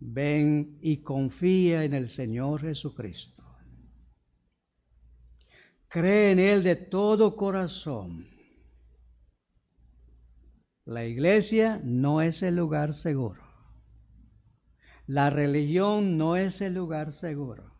Ven 0.00 0.78
y 0.82 0.98
confía 0.98 1.82
en 1.84 1.94
el 1.94 2.10
Señor 2.10 2.60
Jesucristo. 2.60 3.42
Cree 5.88 6.32
en 6.32 6.38
Él 6.38 6.62
de 6.62 6.76
todo 6.76 7.34
corazón. 7.36 8.37
La 10.88 11.04
iglesia 11.04 11.82
no 11.84 12.22
es 12.22 12.42
el 12.42 12.56
lugar 12.56 12.94
seguro. 12.94 13.42
La 15.06 15.28
religión 15.28 16.16
no 16.16 16.34
es 16.34 16.62
el 16.62 16.72
lugar 16.72 17.12
seguro. 17.12 17.74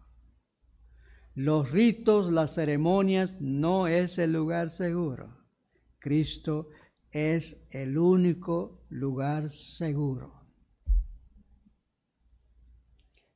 Los 1.34 1.70
ritos, 1.70 2.30
las 2.30 2.54
ceremonias 2.54 3.40
no 3.40 3.86
es 3.86 4.18
el 4.18 4.34
lugar 4.34 4.68
seguro. 4.68 5.38
Cristo 5.98 6.68
es 7.10 7.66
el 7.70 7.96
único 7.96 8.84
lugar 8.90 9.48
seguro. 9.48 10.42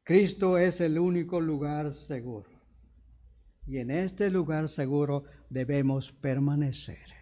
Cristo 0.02 0.58
es 0.58 0.82
el 0.82 0.98
único 0.98 1.40
lugar 1.40 1.94
seguro. 1.94 2.50
Y 3.66 3.78
en 3.78 3.90
este 3.90 4.28
lugar 4.28 4.68
seguro 4.68 5.24
debemos 5.48 6.12
permanecer. 6.12 7.21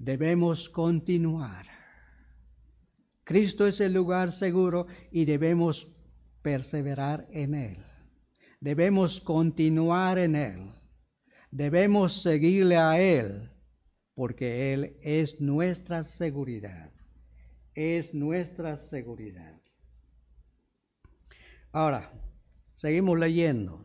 Debemos 0.00 0.70
continuar. 0.70 1.66
Cristo 3.22 3.66
es 3.66 3.82
el 3.82 3.92
lugar 3.92 4.32
seguro 4.32 4.86
y 5.10 5.26
debemos 5.26 5.92
perseverar 6.40 7.28
en 7.30 7.54
Él. 7.54 7.76
Debemos 8.60 9.20
continuar 9.20 10.18
en 10.18 10.36
Él. 10.36 10.70
Debemos 11.50 12.22
seguirle 12.22 12.78
a 12.78 12.98
Él 12.98 13.50
porque 14.14 14.72
Él 14.72 14.96
es 15.02 15.38
nuestra 15.38 16.02
seguridad. 16.02 16.90
Es 17.74 18.14
nuestra 18.14 18.78
seguridad. 18.78 19.60
Ahora, 21.72 22.10
seguimos 22.74 23.18
leyendo. 23.18 23.84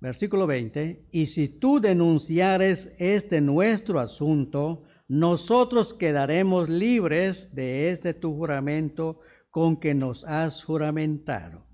Versículo 0.00 0.46
20, 0.46 1.08
y 1.12 1.26
si 1.26 1.58
tú 1.58 1.78
denunciares 1.78 2.94
este 2.98 3.42
nuestro 3.42 4.00
asunto, 4.00 4.84
nosotros 5.08 5.92
quedaremos 5.92 6.70
libres 6.70 7.54
de 7.54 7.90
este 7.90 8.14
tu 8.14 8.34
juramento 8.34 9.20
con 9.50 9.78
que 9.78 9.92
nos 9.92 10.24
has 10.24 10.64
juramentado. 10.64 11.66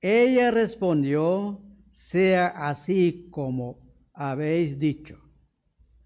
Ella 0.00 0.50
respondió, 0.50 1.60
sea 1.90 2.68
así 2.68 3.28
como 3.30 3.80
habéis 4.14 4.78
dicho. 4.78 5.18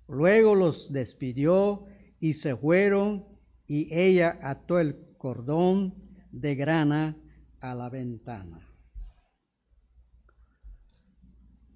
Luego 0.08 0.56
los 0.56 0.92
despidió 0.92 1.84
y 2.18 2.34
se 2.34 2.56
fueron 2.56 3.26
y 3.68 3.94
ella 3.94 4.38
ató 4.42 4.80
el 4.80 5.16
cordón 5.16 5.94
de 6.32 6.56
grana 6.56 7.16
a 7.60 7.74
la 7.74 7.88
ventana. 7.88 8.69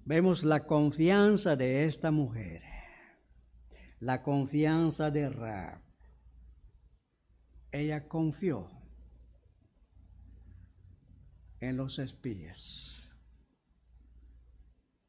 Vemos 0.07 0.43
la 0.43 0.67
confianza 0.67 1.55
de 1.55 1.85
esta 1.85 2.11
mujer, 2.11 2.61
la 3.99 4.21
confianza 4.21 5.09
de 5.09 5.29
Ra. 5.29 5.81
Ella 7.71 8.07
confió 8.07 8.69
en 11.59 11.75
los 11.75 11.97
espías, 11.97 12.95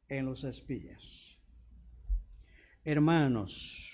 en 0.07 0.25
los 0.25 0.43
espías. 0.43 1.39
Hermanos, 2.83 3.87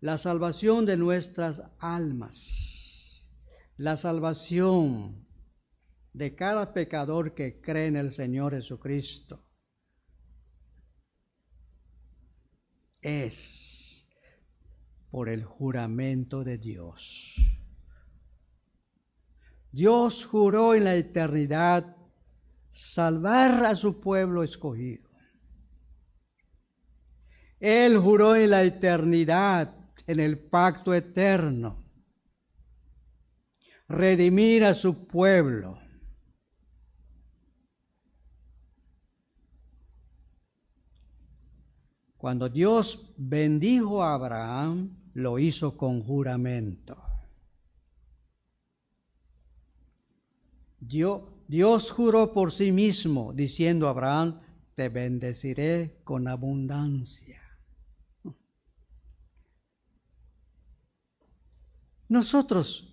la 0.00 0.18
salvación 0.18 0.84
de 0.84 0.98
nuestras 0.98 1.62
almas, 1.78 3.30
la 3.78 3.96
salvación 3.96 5.26
de 6.12 6.36
cada 6.36 6.74
pecador 6.74 7.34
que 7.34 7.62
cree 7.62 7.86
en 7.86 7.96
el 7.96 8.12
Señor 8.12 8.52
Jesucristo, 8.52 9.43
es 13.04 14.08
por 15.10 15.28
el 15.28 15.44
juramento 15.44 16.42
de 16.42 16.58
Dios. 16.58 17.34
Dios 19.70 20.24
juró 20.24 20.74
en 20.74 20.84
la 20.84 20.96
eternidad 20.96 21.96
salvar 22.72 23.64
a 23.64 23.76
su 23.76 24.00
pueblo 24.00 24.42
escogido. 24.42 25.08
Él 27.60 27.98
juró 27.98 28.34
en 28.36 28.50
la 28.50 28.62
eternidad 28.62 29.74
en 30.06 30.20
el 30.20 30.38
pacto 30.38 30.94
eterno, 30.94 31.84
redimir 33.88 34.64
a 34.64 34.74
su 34.74 35.06
pueblo. 35.06 35.83
Cuando 42.24 42.48
Dios 42.48 43.12
bendijo 43.18 44.02
a 44.02 44.14
Abraham, 44.14 44.96
lo 45.12 45.38
hizo 45.38 45.76
con 45.76 46.02
juramento. 46.02 46.96
Dios, 50.80 51.92
juró 51.92 52.32
por 52.32 52.50
sí 52.50 52.72
mismo, 52.72 53.34
diciendo 53.34 53.88
a 53.88 53.90
Abraham, 53.90 54.40
te 54.74 54.88
bendeciré 54.88 56.00
con 56.02 56.26
abundancia. 56.26 57.42
Nosotros 62.08 62.90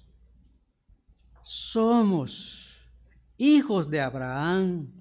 somos 1.41 2.67
hijos 3.37 3.89
de 3.89 4.01
Abraham 4.01 4.91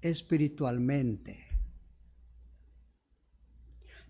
espiritualmente. 0.00 1.45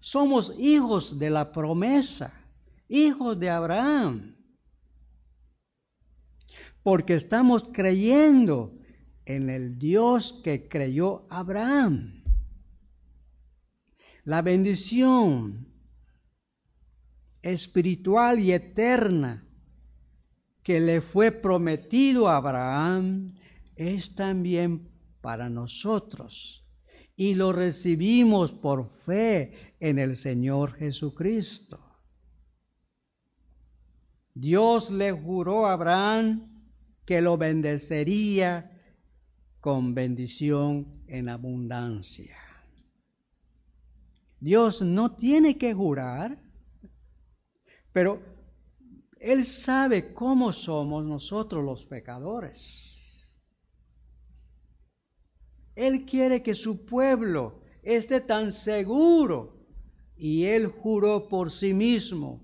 Somos 0.06 0.54
hijos 0.56 1.18
de 1.18 1.30
la 1.30 1.50
promesa, 1.50 2.32
hijos 2.88 3.40
de 3.40 3.50
Abraham. 3.50 4.36
Porque 6.84 7.14
estamos 7.14 7.64
creyendo 7.72 8.72
en 9.24 9.50
el 9.50 9.80
Dios 9.80 10.40
que 10.44 10.68
creyó 10.68 11.26
Abraham. 11.28 12.22
La 14.22 14.42
bendición 14.42 15.66
espiritual 17.42 18.38
y 18.38 18.52
eterna 18.52 19.44
que 20.62 20.78
le 20.78 21.00
fue 21.00 21.32
prometido 21.32 22.28
a 22.28 22.36
Abraham 22.36 23.34
es 23.74 24.14
también 24.14 24.88
para 25.20 25.50
nosotros 25.50 26.62
y 27.16 27.34
lo 27.34 27.52
recibimos 27.52 28.52
por 28.52 28.90
fe 29.06 29.65
en 29.80 29.98
el 29.98 30.16
Señor 30.16 30.74
Jesucristo. 30.74 31.80
Dios 34.34 34.90
le 34.90 35.12
juró 35.12 35.66
a 35.66 35.72
Abraham 35.72 36.66
que 37.04 37.20
lo 37.20 37.36
bendecería 37.38 38.72
con 39.60 39.94
bendición 39.94 41.02
en 41.06 41.28
abundancia. 41.28 42.36
Dios 44.40 44.82
no 44.82 45.16
tiene 45.16 45.56
que 45.56 45.72
jurar 45.72 46.46
pero 47.96 48.20
Él 49.18 49.46
sabe 49.46 50.12
cómo 50.12 50.52
somos 50.52 51.02
nosotros 51.02 51.64
los 51.64 51.86
pecadores. 51.86 52.94
Él 55.74 56.04
quiere 56.04 56.42
que 56.42 56.54
su 56.54 56.84
pueblo 56.84 57.62
esté 57.82 58.20
tan 58.20 58.52
seguro 58.52 59.55
y 60.16 60.44
Él 60.44 60.66
juró 60.66 61.28
por 61.28 61.50
sí 61.50 61.74
mismo 61.74 62.42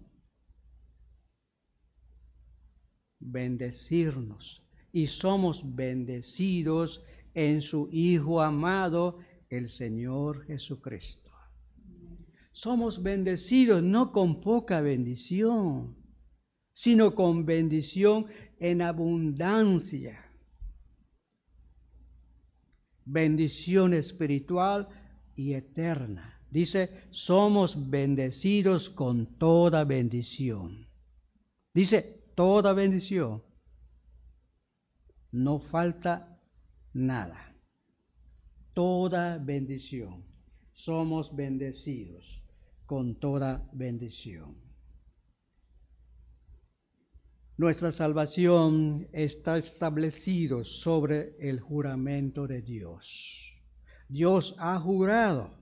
bendecirnos 3.19 4.63
y 4.93 5.07
somos 5.07 5.75
bendecidos 5.75 7.03
en 7.35 7.63
su 7.63 7.89
Hijo 7.91 8.43
amado, 8.43 9.19
el 9.49 9.69
Señor 9.69 10.45
Jesucristo. 10.47 11.31
Somos 12.53 13.03
bendecidos 13.03 13.83
no 13.83 14.13
con 14.13 14.41
poca 14.43 14.83
bendición, 14.83 15.97
sino 16.75 17.15
con 17.15 17.47
bendición 17.47 18.27
en 18.59 18.83
abundancia. 18.83 20.31
Bendición 23.05 23.95
espiritual 23.95 24.89
y 25.35 25.55
eterna. 25.55 26.32
Dice, 26.53 27.07
somos 27.11 27.89
bendecidos 27.89 28.91
con 28.91 29.39
toda 29.39 29.85
bendición. 29.85 30.87
Dice, 31.73 32.27
toda 32.35 32.75
bendición. 32.75 33.43
No 35.31 35.61
falta 35.61 36.39
nada. 36.93 37.57
Toda 38.75 39.39
bendición. 39.39 40.27
Somos 40.75 41.35
bendecidos 41.35 42.45
con 42.85 43.19
toda 43.19 43.67
bendición. 43.73 44.55
Nuestra 47.57 47.93
salvación 47.93 49.09
está 49.15 49.57
establecido 49.57 50.65
sobre 50.65 51.35
el 51.41 51.61
juramento 51.61 52.47
de 52.47 52.61
Dios. 52.61 53.55
Dios 54.07 54.55
ha 54.59 54.79
jurado 54.79 55.62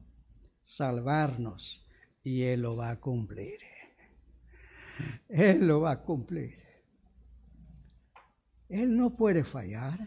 salvarnos 0.71 1.85
y 2.23 2.43
Él 2.43 2.63
lo 2.63 2.77
va 2.77 2.91
a 2.91 3.01
cumplir. 3.01 3.59
Él 5.29 5.67
lo 5.67 5.81
va 5.81 5.93
a 5.93 6.03
cumplir. 6.03 6.57
Él 8.69 8.97
no 8.97 9.17
puede 9.17 9.43
fallar. 9.43 9.99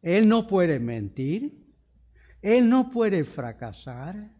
Él 0.00 0.28
no 0.28 0.46
puede 0.46 0.78
mentir. 0.78 1.66
Él 2.40 2.70
no 2.70 2.90
puede 2.90 3.24
fracasar. 3.24 4.32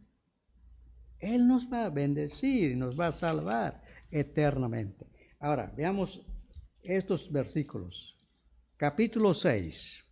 Él 1.18 1.47
nos 1.47 1.70
va 1.70 1.86
a 1.86 1.90
bendecir 1.90 2.72
y 2.72 2.76
nos 2.76 2.99
va 2.99 3.09
a 3.09 3.12
salvar 3.12 3.82
eternamente. 4.11 5.07
Ahora, 5.40 5.72
veamos 5.76 6.24
estos 6.82 7.30
versículos. 7.30 8.16
Capítulo 8.76 9.34
6 9.34 10.05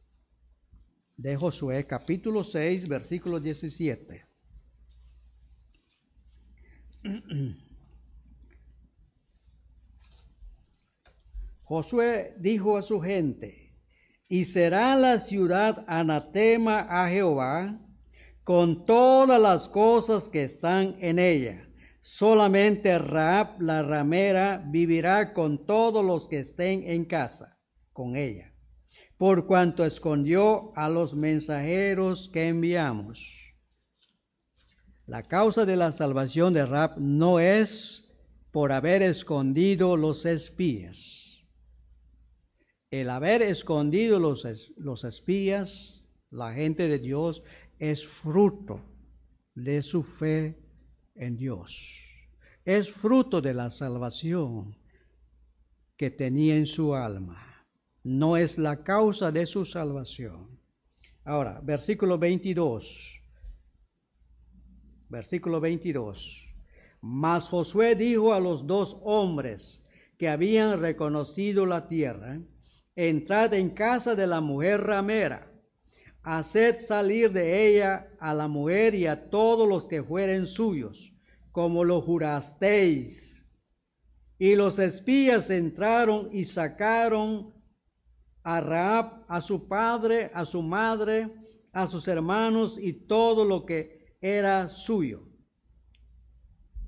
de 1.16 1.36
Josué, 1.36 1.86
capítulo 1.86 2.44
6, 2.44 2.88
versículo 2.88 3.40
17. 3.40 4.33
Josué 11.64 12.34
dijo 12.38 12.76
a 12.76 12.82
su 12.82 13.00
gente, 13.00 13.72
y 14.28 14.44
será 14.46 14.96
la 14.96 15.18
ciudad 15.18 15.84
anatema 15.86 16.86
a 16.88 17.08
Jehová 17.10 17.78
con 18.42 18.84
todas 18.86 19.40
las 19.40 19.68
cosas 19.68 20.28
que 20.28 20.44
están 20.44 20.96
en 21.00 21.18
ella. 21.18 21.68
Solamente 22.00 22.98
Raab 22.98 23.60
la 23.60 23.82
ramera 23.82 24.62
vivirá 24.66 25.32
con 25.32 25.66
todos 25.66 26.04
los 26.04 26.28
que 26.28 26.40
estén 26.40 26.84
en 26.84 27.04
casa 27.06 27.58
con 27.92 28.16
ella, 28.16 28.52
por 29.16 29.46
cuanto 29.46 29.84
escondió 29.84 30.76
a 30.76 30.88
los 30.88 31.14
mensajeros 31.14 32.28
que 32.32 32.48
enviamos. 32.48 33.43
La 35.06 35.22
causa 35.22 35.64
de 35.64 35.76
la 35.76 35.92
salvación 35.92 36.54
de 36.54 36.64
Raab 36.64 36.98
no 36.98 37.40
es 37.40 38.12
por 38.50 38.72
haber 38.72 39.02
escondido 39.02 39.96
los 39.96 40.24
espías 40.24 41.24
el 43.00 43.10
haber 43.10 43.42
escondido 43.42 44.20
los, 44.20 44.46
los 44.76 45.02
espías, 45.02 46.06
la 46.30 46.52
gente 46.52 46.86
de 46.86 47.00
Dios, 47.00 47.42
es 47.80 48.06
fruto 48.06 48.80
de 49.52 49.82
su 49.82 50.04
fe 50.04 50.56
en 51.16 51.36
Dios. 51.36 51.76
Es 52.64 52.92
fruto 52.92 53.40
de 53.40 53.52
la 53.52 53.70
salvación 53.70 54.76
que 55.96 56.12
tenía 56.12 56.56
en 56.56 56.66
su 56.66 56.94
alma. 56.94 57.66
No 58.04 58.36
es 58.36 58.58
la 58.58 58.84
causa 58.84 59.32
de 59.32 59.44
su 59.46 59.64
salvación. 59.64 60.60
Ahora, 61.24 61.60
versículo 61.64 62.16
22. 62.16 63.13
Versículo 65.14 65.60
22. 65.60 66.44
Mas 67.00 67.48
Josué 67.48 67.94
dijo 67.94 68.34
a 68.34 68.40
los 68.40 68.66
dos 68.66 68.98
hombres 69.04 69.84
que 70.18 70.28
habían 70.28 70.80
reconocido 70.80 71.66
la 71.66 71.86
tierra, 71.86 72.40
entrad 72.96 73.54
en 73.54 73.70
casa 73.70 74.16
de 74.16 74.26
la 74.26 74.40
mujer 74.40 74.80
ramera, 74.80 75.52
haced 76.24 76.78
salir 76.78 77.30
de 77.30 77.68
ella 77.68 78.08
a 78.18 78.34
la 78.34 78.48
mujer 78.48 78.96
y 78.96 79.06
a 79.06 79.30
todos 79.30 79.68
los 79.68 79.86
que 79.86 80.02
fueren 80.02 80.48
suyos, 80.48 81.12
como 81.52 81.84
lo 81.84 82.00
jurasteis. 82.00 83.48
Y 84.36 84.56
los 84.56 84.80
espías 84.80 85.48
entraron 85.48 86.30
y 86.32 86.42
sacaron 86.42 87.54
a 88.42 88.60
Raab, 88.60 89.24
a 89.28 89.40
su 89.40 89.68
padre, 89.68 90.32
a 90.34 90.44
su 90.44 90.60
madre, 90.60 91.30
a 91.72 91.86
sus 91.86 92.08
hermanos 92.08 92.80
y 92.80 93.06
todo 93.06 93.44
lo 93.44 93.64
que 93.64 94.03
era 94.24 94.70
suyo. 94.70 95.28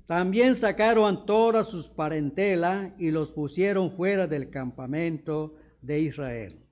También 0.07 0.55
sacaron 0.55 1.27
todas 1.27 1.67
sus 1.67 1.87
parentelas 1.87 2.93
y 2.97 3.11
los 3.11 3.31
pusieron 3.31 3.91
fuera 3.91 4.25
del 4.25 4.49
campamento 4.49 5.53
de 5.83 6.01
Israel. 6.01 6.65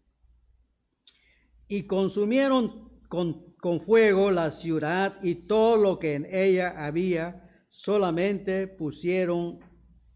Y 1.67 1.85
consumieron 1.85 2.89
con, 3.09 3.53
con 3.57 3.81
fuego 3.81 4.31
la 4.31 4.49
ciudad 4.49 5.21
y 5.21 5.45
todo 5.45 5.77
lo 5.77 5.99
que 5.99 6.15
en 6.15 6.25
ella 6.33 6.83
había, 6.83 7.47
solamente 7.69 8.67
pusieron 8.67 9.59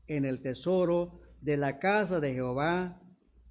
en 0.08 0.26
el 0.26 0.42
tesoro 0.42 1.22
de 1.42 1.58
la 1.58 1.78
casa 1.78 2.20
de 2.20 2.34
Jehová 2.34 3.00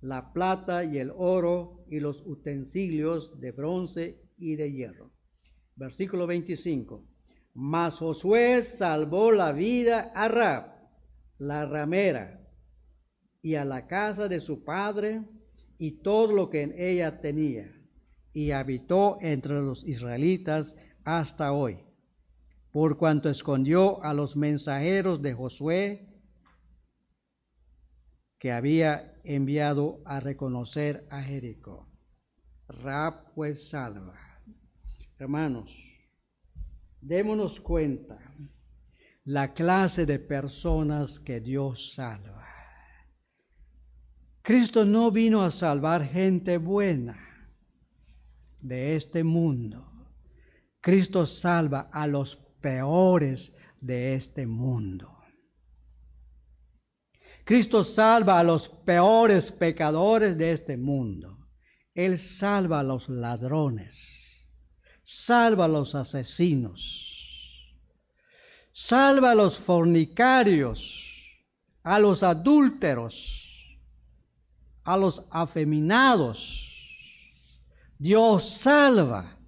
la 0.00 0.32
plata 0.32 0.84
y 0.84 0.98
el 0.98 1.12
oro 1.14 1.84
y 1.88 2.00
los 2.00 2.26
utensilios 2.26 3.38
de 3.38 3.52
bronce 3.52 4.20
y 4.36 4.56
de 4.56 4.72
hierro. 4.72 5.12
Versículo 5.78 6.26
25. 6.26 7.04
Mas 7.54 7.94
Josué 7.98 8.62
salvó 8.62 9.30
la 9.30 9.52
vida 9.52 10.12
a 10.14 10.26
Rab, 10.26 10.74
la 11.38 11.66
ramera, 11.66 12.40
y 13.40 13.54
a 13.54 13.64
la 13.64 13.86
casa 13.86 14.26
de 14.26 14.40
su 14.40 14.64
padre 14.64 15.22
y 15.78 16.02
todo 16.02 16.32
lo 16.32 16.50
que 16.50 16.62
en 16.62 16.74
ella 16.76 17.20
tenía, 17.20 17.72
y 18.32 18.50
habitó 18.50 19.18
entre 19.20 19.54
los 19.54 19.86
israelitas 19.86 20.74
hasta 21.04 21.52
hoy, 21.52 21.78
por 22.72 22.98
cuanto 22.98 23.30
escondió 23.30 24.02
a 24.02 24.12
los 24.14 24.36
mensajeros 24.36 25.22
de 25.22 25.32
Josué 25.32 26.08
que 28.40 28.50
había 28.50 29.14
enviado 29.22 30.00
a 30.04 30.18
reconocer 30.18 31.06
a 31.10 31.22
Jericó. 31.22 31.88
Rab 32.68 33.32
pues 33.34 33.70
salva. 33.70 34.27
Hermanos, 35.18 35.74
démonos 37.00 37.60
cuenta 37.60 38.18
la 39.24 39.52
clase 39.52 40.06
de 40.06 40.18
personas 40.18 41.18
que 41.18 41.40
Dios 41.40 41.92
salva. 41.94 42.46
Cristo 44.42 44.84
no 44.84 45.10
vino 45.10 45.42
a 45.42 45.50
salvar 45.50 46.06
gente 46.06 46.56
buena 46.56 47.18
de 48.60 48.96
este 48.96 49.22
mundo. 49.22 49.84
Cristo 50.80 51.26
salva 51.26 51.90
a 51.92 52.06
los 52.06 52.36
peores 52.60 53.54
de 53.80 54.14
este 54.14 54.46
mundo. 54.46 55.18
Cristo 57.44 57.84
salva 57.84 58.38
a 58.38 58.42
los 58.42 58.68
peores 58.68 59.50
pecadores 59.50 60.38
de 60.38 60.52
este 60.52 60.76
mundo. 60.76 61.38
Él 61.94 62.18
salva 62.18 62.80
a 62.80 62.82
los 62.82 63.08
ladrones, 63.08 64.17
salva 65.10 65.64
a 65.64 65.68
los 65.68 65.94
asesinos, 65.94 67.72
salva 68.72 69.30
a 69.30 69.34
los 69.34 69.58
fornicarios, 69.58 71.02
a 71.82 71.98
los 71.98 72.22
adúlteros, 72.22 73.78
a 74.84 74.98
los 74.98 75.22
afeminados. 75.30 76.70
Dios 77.98 78.50
salva 78.50 79.38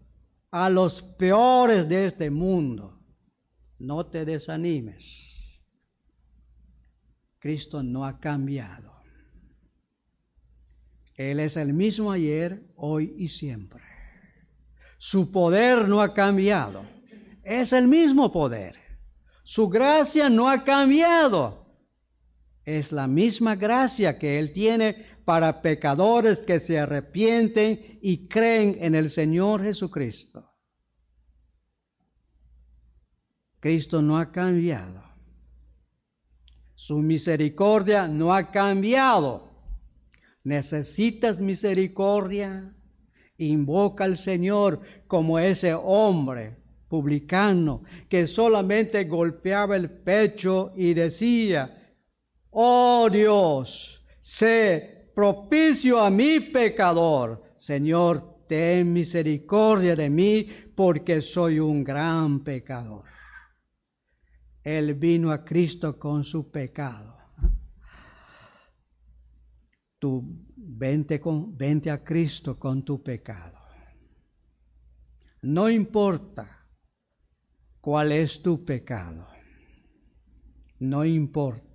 a 0.50 0.70
los 0.70 1.02
peores 1.02 1.86
de 1.90 2.06
este 2.06 2.30
mundo. 2.30 2.98
No 3.78 4.06
te 4.06 4.24
desanimes. 4.24 5.36
Cristo 7.38 7.82
no 7.82 8.06
ha 8.06 8.18
cambiado. 8.18 8.94
Él 11.16 11.38
es 11.38 11.58
el 11.58 11.74
mismo 11.74 12.10
ayer, 12.10 12.64
hoy 12.76 13.14
y 13.18 13.28
siempre. 13.28 13.89
Su 15.02 15.32
poder 15.32 15.88
no 15.88 16.02
ha 16.02 16.12
cambiado. 16.12 16.84
Es 17.42 17.72
el 17.72 17.88
mismo 17.88 18.30
poder. 18.30 18.76
Su 19.42 19.66
gracia 19.70 20.28
no 20.28 20.46
ha 20.46 20.62
cambiado. 20.62 21.64
Es 22.66 22.92
la 22.92 23.06
misma 23.06 23.56
gracia 23.56 24.18
que 24.18 24.38
Él 24.38 24.52
tiene 24.52 25.06
para 25.24 25.62
pecadores 25.62 26.40
que 26.40 26.60
se 26.60 26.78
arrepienten 26.78 27.98
y 28.02 28.28
creen 28.28 28.76
en 28.78 28.94
el 28.94 29.08
Señor 29.08 29.62
Jesucristo. 29.62 30.52
Cristo 33.58 34.02
no 34.02 34.18
ha 34.18 34.30
cambiado. 34.30 35.02
Su 36.74 36.98
misericordia 36.98 38.06
no 38.06 38.34
ha 38.34 38.50
cambiado. 38.50 39.50
Necesitas 40.44 41.40
misericordia. 41.40 42.74
Invoca 43.40 44.04
al 44.04 44.16
Señor 44.16 44.80
como 45.06 45.38
ese 45.38 45.74
hombre 45.74 46.56
publicano 46.88 47.82
que 48.08 48.26
solamente 48.26 49.04
golpeaba 49.04 49.76
el 49.76 49.90
pecho 50.02 50.72
y 50.76 50.92
decía, 50.92 51.94
oh 52.50 53.08
Dios, 53.10 54.04
sé 54.20 55.10
propicio 55.14 56.00
a 56.00 56.10
mi 56.10 56.40
pecador. 56.40 57.54
Señor, 57.56 58.44
ten 58.48 58.92
misericordia 58.92 59.94
de 59.94 60.10
mí 60.10 60.46
porque 60.74 61.22
soy 61.22 61.60
un 61.60 61.84
gran 61.84 62.42
pecador. 62.42 63.04
Él 64.62 64.94
vino 64.94 65.30
a 65.30 65.44
Cristo 65.44 65.98
con 65.98 66.24
su 66.24 66.50
pecado. 66.50 67.16
Tú 69.98 70.49
vente, 70.76 71.18
con, 71.18 71.56
vente 71.56 71.90
a 71.90 72.02
Cristo 72.02 72.58
con 72.58 72.84
tu 72.84 73.02
pecado. 73.02 73.58
No 75.42 75.70
importa 75.70 76.68
cuál 77.80 78.12
es 78.12 78.42
tu 78.42 78.64
pecado. 78.64 79.26
No 80.78 81.04
importa. 81.04 81.70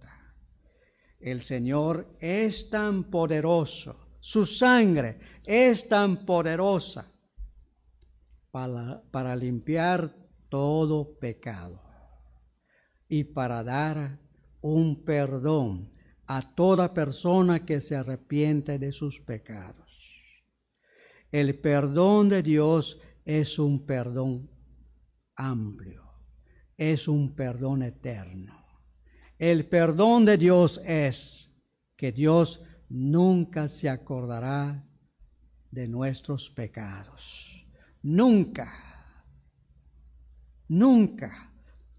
El 1.19 1.41
Señor 1.41 2.17
es 2.19 2.69
tan 2.69 3.05
poderoso 3.05 4.17
Su 4.19 4.45
sangre 4.45 5.19
es 5.43 5.87
tan 5.87 6.25
poderosa 6.25 7.11
para, 8.51 9.01
para 9.11 9.35
limpiar 9.35 10.15
todo 10.49 11.17
pecado 11.17 11.81
y 13.07 13.23
para 13.23 13.63
dar 13.63 14.19
un 14.61 15.03
perdón 15.03 15.94
a 16.28 16.55
toda 16.55 16.93
persona 16.93 17.65
que 17.65 17.82
se 17.82 17.95
arrepiente 17.95 18.80
de 18.80 18.91
sus 18.91 19.19
pecados. 19.19 19.86
El 21.32 21.59
perdón 21.59 22.30
de 22.30 22.41
Dios 22.41 22.99
es 23.26 23.59
un 23.59 23.86
perdón 23.86 24.49
amplio, 25.36 26.03
es 26.78 27.07
un 27.07 27.36
perdón 27.36 27.84
eterno. 27.84 28.65
El 29.38 29.65
perdón 29.65 30.26
de 30.26 30.38
Dios 30.38 30.82
es 30.86 31.51
que 31.97 32.11
Dios 32.11 32.63
nunca 32.89 33.67
se 33.67 33.89
acordará 33.89 34.84
de 35.71 35.88
nuestros 35.88 36.49
pecados. 36.49 37.67
Nunca, 38.01 38.71
nunca. 40.67 41.51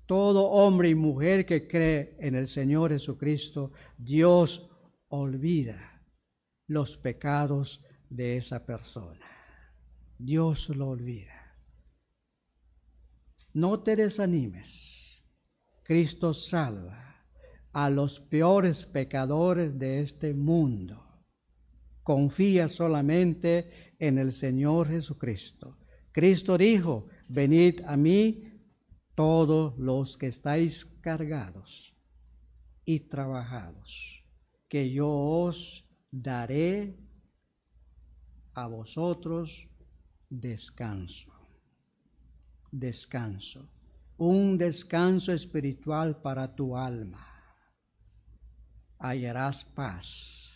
Todo 0.07 0.45
hombre 0.51 0.89
y 0.89 0.95
mujer 0.95 1.45
que 1.45 1.67
cree 1.67 2.17
en 2.21 2.37
el 2.37 2.47
Señor 2.47 2.93
Jesucristo, 2.93 3.73
Dios 3.99 4.71
olvida 5.09 6.03
los 6.69 6.97
pecados 6.97 7.85
de 8.09 8.37
esa 8.37 8.65
persona. 8.65 9.27
Dios 10.19 10.69
lo 10.71 10.89
olvida. 10.91 11.57
No 13.53 13.81
te 13.81 13.97
desanimes. 13.97 15.23
Cristo 15.83 16.35
salva 16.35 17.25
a 17.73 17.91
los 17.91 18.21
peores 18.21 18.87
pecadores 18.87 19.79
de 19.79 20.01
este 20.01 20.35
mundo. 20.35 21.03
Confía 22.03 22.69
solamente 22.69 23.95
en 23.99 24.19
el 24.19 24.33
Señor 24.33 24.89
Jesucristo. 24.89 25.79
Cristo 26.13 26.57
dijo, 26.57 27.09
venid 27.29 27.81
a 27.87 27.97
mí 27.97 28.46
todos 29.17 29.77
los 29.79 30.17
que 30.19 30.29
estáis 30.29 30.85
cargados 31.01 31.93
y 32.85 33.01
trabajados, 33.01 34.23
que 34.69 34.93
yo 34.93 35.09
os 35.09 35.85
daré 36.11 36.97
a 38.55 38.67
vosotros 38.69 39.69
descanso. 40.29 41.33
Descanso. 42.71 43.69
Un 44.19 44.59
descanso 44.59 45.33
espiritual 45.33 46.21
para 46.21 46.55
tu 46.55 46.77
alma. 46.77 47.27
Hallarás 48.99 49.65
paz 49.65 50.53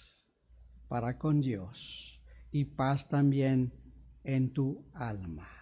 para 0.89 1.19
con 1.19 1.41
Dios 1.41 2.21
y 2.53 2.65
paz 2.65 3.09
también 3.09 3.73
en 4.23 4.53
tu 4.53 4.85
alma. 4.93 5.60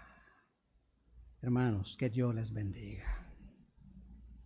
Hermanos, 1.40 1.96
que 1.96 2.10
Dios 2.10 2.34
les 2.34 2.52
bendiga. 2.52 3.27